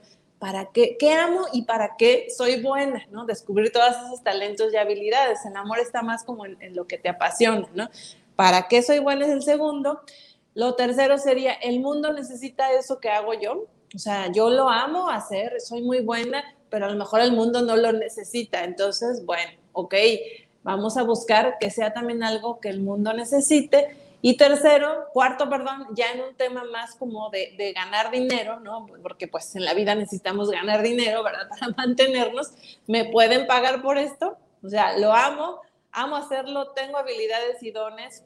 para 0.46 0.68
qué, 0.68 0.96
qué 1.00 1.12
amo 1.12 1.48
y 1.54 1.64
para 1.64 1.96
qué 1.98 2.28
soy 2.30 2.62
buena, 2.62 3.04
¿no? 3.10 3.26
Descubrir 3.26 3.72
todos 3.72 3.96
esos 4.06 4.22
talentos 4.22 4.72
y 4.72 4.78
habilidades. 4.78 5.44
El 5.44 5.56
amor 5.56 5.80
está 5.80 6.04
más 6.04 6.24
como 6.24 6.46
en, 6.46 6.76
lo 6.76 6.86
que 6.86 7.00
te 7.00 7.10
apasiona, 7.10 7.68
¿no? 7.74 7.90
¿Para 8.36 8.68
qué 8.68 8.84
soy 8.84 9.00
buena 9.00 9.26
es 9.26 9.32
el 9.32 9.42
segundo? 9.42 10.02
Lo 10.54 10.76
tercero 10.76 11.18
sería, 11.18 11.54
el 11.54 11.80
mundo 11.80 12.14
necesita 12.14 12.72
eso 12.74 13.00
que 13.00 13.10
hago 13.10 13.34
yo. 13.34 13.66
O 13.96 13.98
sea, 13.98 14.32
yo 14.32 14.52
lo 14.52 14.70
amo 14.70 15.10
hacer, 15.10 15.60
soy 15.62 15.82
muy 15.82 16.02
buena, 16.02 16.44
pero 16.70 16.86
a 16.86 16.90
lo 16.90 16.96
mejor 16.96 17.22
el 17.22 17.32
mundo 17.32 17.64
no 17.64 17.76
lo 17.76 17.92
necesita. 17.92 18.66
Entonces, 18.66 19.26
bueno, 19.26 19.52
ok, 19.74 19.96
vamos 20.62 20.96
a 20.98 21.02
buscar 21.02 21.58
que 21.60 21.72
sea 21.72 21.92
también 21.92 22.22
algo 22.22 22.60
que 22.60 22.70
el 22.70 22.82
mundo 22.82 23.14
necesite 23.14 23.98
y 24.28 24.38
tercero, 24.38 25.06
cuarto, 25.14 25.48
perdón, 25.52 25.86
ya 25.92 26.12
en 26.12 26.22
un 26.22 26.34
tema 26.34 26.64
más 26.64 26.96
como 26.96 27.30
de, 27.30 27.54
de, 27.60 27.74
ganar 27.74 28.10
dinero, 28.10 28.60
¿no? 28.60 28.88
Porque 29.04 29.28
pues 29.28 29.56
en 29.56 29.64
la 29.64 29.76
vida 29.76 29.94
necesitamos 29.94 30.50
ganar 30.50 30.82
dinero, 30.82 31.22
¿verdad? 31.22 31.48
Para 31.60 31.72
mantenernos. 31.78 32.52
¿Me 32.88 33.06
pueden 33.06 33.46
pagar 33.46 33.84
por 33.84 34.00
esto? 34.00 34.36
O 34.64 34.68
sea, 34.68 34.98
lo 34.98 35.14
amo, 35.14 35.62
amo 35.92 36.16
hacerlo, 36.16 36.72
tengo 36.72 36.98
habilidades 36.98 37.62
y 37.62 37.70
dones, 37.70 38.24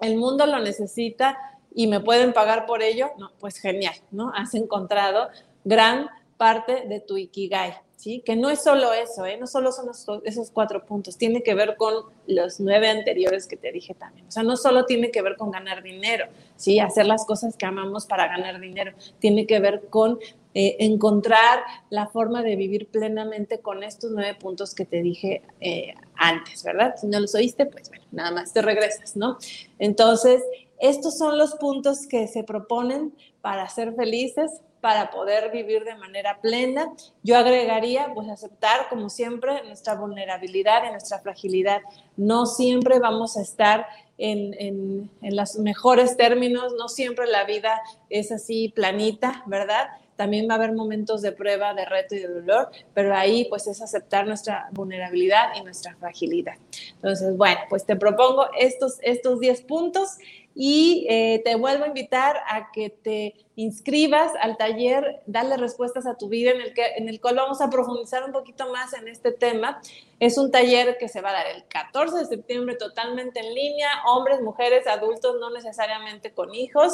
el 0.00 0.18
mundo 0.18 0.46
lo 0.46 0.60
necesita 0.60 1.36
y 1.74 1.88
me 1.88 1.98
pueden 1.98 2.32
pagar 2.32 2.64
por 2.64 2.80
ello. 2.84 3.10
No, 3.18 3.32
pues 3.40 3.58
genial, 3.58 3.96
¿no? 4.12 4.30
Has 4.36 4.54
encontrado 4.54 5.30
gran 5.64 6.10
parte 6.36 6.84
de 6.86 7.00
tu 7.00 7.16
ikigai. 7.16 7.74
Que 8.24 8.36
no 8.36 8.50
es 8.50 8.62
solo 8.62 8.92
eso, 8.92 9.24
¿eh? 9.24 9.36
No 9.38 9.46
solo 9.46 9.72
son 9.72 9.90
esos 10.24 10.50
cuatro 10.50 10.84
puntos, 10.84 11.16
tiene 11.16 11.42
que 11.42 11.54
ver 11.54 11.76
con 11.76 12.04
los 12.26 12.60
nueve 12.60 12.88
anteriores 12.88 13.46
que 13.46 13.56
te 13.56 13.72
dije 13.72 13.94
también. 13.94 14.26
O 14.26 14.30
sea, 14.30 14.42
no 14.42 14.56
solo 14.56 14.84
tiene 14.84 15.10
que 15.10 15.22
ver 15.22 15.36
con 15.36 15.50
ganar 15.50 15.82
dinero, 15.82 16.26
¿sí? 16.56 16.80
Hacer 16.80 17.06
las 17.06 17.24
cosas 17.24 17.56
que 17.56 17.66
amamos 17.66 18.06
para 18.06 18.28
ganar 18.28 18.60
dinero, 18.60 18.92
tiene 19.18 19.46
que 19.46 19.58
ver 19.58 19.88
con 19.88 20.18
eh, 20.52 20.76
encontrar 20.80 21.60
la 21.90 22.06
forma 22.06 22.42
de 22.42 22.56
vivir 22.56 22.88
plenamente 22.88 23.60
con 23.60 23.82
estos 23.82 24.10
nueve 24.12 24.36
puntos 24.38 24.74
que 24.74 24.84
te 24.84 25.02
dije 25.02 25.42
eh, 25.60 25.94
antes, 26.14 26.62
¿verdad? 26.62 26.94
Si 27.00 27.06
no 27.06 27.18
los 27.20 27.34
oíste, 27.34 27.66
pues 27.66 27.88
bueno, 27.88 28.04
nada 28.12 28.30
más 28.30 28.52
te 28.52 28.62
regresas, 28.62 29.16
¿no? 29.16 29.38
Entonces, 29.78 30.42
estos 30.78 31.16
son 31.16 31.38
los 31.38 31.54
puntos 31.54 32.06
que 32.06 32.28
se 32.28 32.44
proponen 32.44 33.14
para 33.40 33.68
ser 33.68 33.94
felices, 33.94 34.60
para 34.84 35.10
poder 35.10 35.50
vivir 35.50 35.82
de 35.84 35.94
manera 35.94 36.42
plena. 36.42 36.92
Yo 37.22 37.38
agregaría, 37.38 38.12
pues 38.12 38.28
aceptar, 38.28 38.90
como 38.90 39.08
siempre, 39.08 39.64
nuestra 39.64 39.94
vulnerabilidad 39.94 40.86
y 40.86 40.90
nuestra 40.90 41.20
fragilidad. 41.20 41.80
No 42.18 42.44
siempre 42.44 42.98
vamos 42.98 43.38
a 43.38 43.40
estar 43.40 43.86
en, 44.18 44.52
en, 44.60 45.10
en 45.22 45.36
los 45.36 45.56
mejores 45.56 46.18
términos, 46.18 46.74
no 46.78 46.88
siempre 46.88 47.26
la 47.26 47.44
vida 47.44 47.80
es 48.10 48.30
así 48.30 48.68
planita, 48.74 49.42
¿verdad? 49.46 49.88
también 50.16 50.48
va 50.48 50.54
a 50.54 50.56
haber 50.58 50.72
momentos 50.72 51.22
de 51.22 51.32
prueba, 51.32 51.74
de 51.74 51.84
reto 51.84 52.14
y 52.14 52.20
de 52.20 52.28
dolor, 52.28 52.70
pero 52.92 53.14
ahí 53.14 53.46
pues 53.48 53.66
es 53.66 53.82
aceptar 53.82 54.26
nuestra 54.26 54.68
vulnerabilidad 54.72 55.48
y 55.56 55.62
nuestra 55.62 55.96
fragilidad. 55.96 56.54
Entonces, 56.94 57.36
bueno, 57.36 57.60
pues 57.68 57.84
te 57.84 57.96
propongo 57.96 58.46
estos, 58.58 58.98
estos 59.02 59.40
10 59.40 59.62
puntos 59.62 60.18
y 60.54 61.06
eh, 61.08 61.42
te 61.44 61.56
vuelvo 61.56 61.84
a 61.84 61.88
invitar 61.88 62.36
a 62.48 62.70
que 62.70 62.90
te 62.90 63.34
inscribas 63.56 64.32
al 64.40 64.56
taller 64.56 65.22
Dale 65.26 65.56
Respuestas 65.56 66.06
a 66.06 66.16
tu 66.16 66.28
Vida, 66.28 66.52
en 66.52 66.60
el, 66.60 66.74
que, 66.74 66.84
en 66.96 67.08
el 67.08 67.20
cual 67.20 67.36
vamos 67.36 67.60
a 67.60 67.70
profundizar 67.70 68.24
un 68.24 68.32
poquito 68.32 68.70
más 68.72 68.92
en 68.94 69.08
este 69.08 69.32
tema. 69.32 69.80
Es 70.20 70.38
un 70.38 70.52
taller 70.52 70.96
que 70.98 71.08
se 71.08 71.20
va 71.20 71.30
a 71.30 71.32
dar 71.32 71.46
el 71.48 71.64
14 71.64 72.18
de 72.18 72.24
septiembre 72.26 72.76
totalmente 72.76 73.40
en 73.40 73.52
línea, 73.52 73.88
hombres, 74.06 74.40
mujeres, 74.40 74.86
adultos, 74.86 75.36
no 75.40 75.50
necesariamente 75.50 76.32
con 76.32 76.54
hijos. 76.54 76.92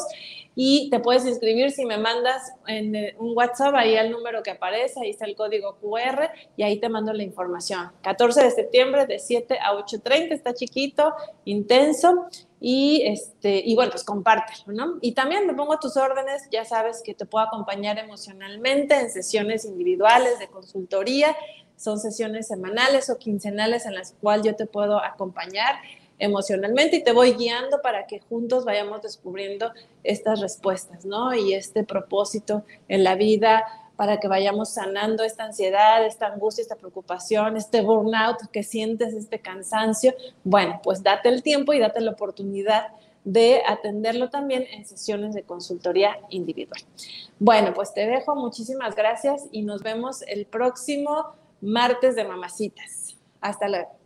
Y 0.54 0.88
te 0.90 1.00
puedes 1.00 1.26
inscribir 1.26 1.70
si 1.70 1.84
me 1.84 1.98
mandas 1.98 2.52
en 2.66 2.94
eh, 2.94 3.14
un 3.18 3.36
WhatsApp 3.36 3.74
ahí 3.74 3.96
al 3.96 4.10
número 4.10 4.42
que 4.42 4.52
aparece, 4.52 5.00
ahí 5.00 5.10
está 5.10 5.26
el 5.26 5.36
código 5.36 5.76
QR 5.80 6.30
y 6.56 6.62
ahí 6.62 6.78
te 6.78 6.88
mando 6.88 7.12
la 7.12 7.22
información. 7.22 7.92
14 8.02 8.42
de 8.42 8.50
septiembre 8.50 9.06
de 9.06 9.18
7 9.18 9.58
a 9.60 9.74
8.30, 9.74 10.32
está 10.32 10.54
chiquito, 10.54 11.12
intenso 11.44 12.26
y, 12.60 13.02
este, 13.06 13.62
y 13.64 13.74
bueno, 13.74 13.90
pues 13.90 14.04
compártelo, 14.04 14.72
¿no? 14.72 14.98
Y 15.00 15.12
también 15.12 15.46
me 15.46 15.54
pongo 15.54 15.72
a 15.72 15.80
tus 15.80 15.96
órdenes, 15.96 16.46
ya 16.52 16.64
sabes 16.64 17.02
que 17.02 17.14
te 17.14 17.24
puedo 17.24 17.46
acompañar 17.46 17.98
emocionalmente 17.98 18.94
en 19.00 19.10
sesiones 19.10 19.64
individuales 19.64 20.38
de 20.38 20.48
consultoría, 20.48 21.34
son 21.76 21.98
sesiones 21.98 22.48
semanales 22.48 23.08
o 23.08 23.16
quincenales 23.16 23.86
en 23.86 23.94
las 23.94 24.12
cuales 24.20 24.44
yo 24.44 24.54
te 24.54 24.66
puedo 24.66 25.02
acompañar 25.02 25.76
emocionalmente 26.18 26.96
y 26.96 27.02
te 27.02 27.12
voy 27.12 27.32
guiando 27.32 27.80
para 27.80 28.06
que 28.06 28.20
juntos 28.20 28.66
vayamos 28.66 29.00
descubriendo 29.00 29.72
estas 30.04 30.40
respuestas, 30.40 31.06
¿no? 31.06 31.34
Y 31.34 31.54
este 31.54 31.82
propósito 31.82 32.64
en 32.88 33.02
la 33.04 33.14
vida 33.14 33.64
para 34.00 34.18
que 34.18 34.28
vayamos 34.28 34.70
sanando 34.70 35.24
esta 35.24 35.44
ansiedad, 35.44 36.06
esta 36.06 36.28
angustia, 36.28 36.62
esta 36.62 36.76
preocupación, 36.76 37.58
este 37.58 37.82
burnout 37.82 38.50
que 38.50 38.62
sientes, 38.62 39.12
este 39.12 39.40
cansancio. 39.40 40.14
Bueno, 40.42 40.80
pues 40.82 41.02
date 41.02 41.28
el 41.28 41.42
tiempo 41.42 41.74
y 41.74 41.80
date 41.80 42.00
la 42.00 42.12
oportunidad 42.12 42.86
de 43.24 43.60
atenderlo 43.68 44.30
también 44.30 44.64
en 44.72 44.86
sesiones 44.86 45.34
de 45.34 45.42
consultoría 45.42 46.18
individual. 46.30 46.80
Bueno, 47.38 47.74
pues 47.74 47.92
te 47.92 48.06
dejo, 48.06 48.34
muchísimas 48.34 48.96
gracias 48.96 49.44
y 49.52 49.60
nos 49.60 49.82
vemos 49.82 50.22
el 50.22 50.46
próximo 50.46 51.34
martes 51.60 52.16
de 52.16 52.24
mamacitas. 52.24 53.18
Hasta 53.42 53.68
luego. 53.68 53.99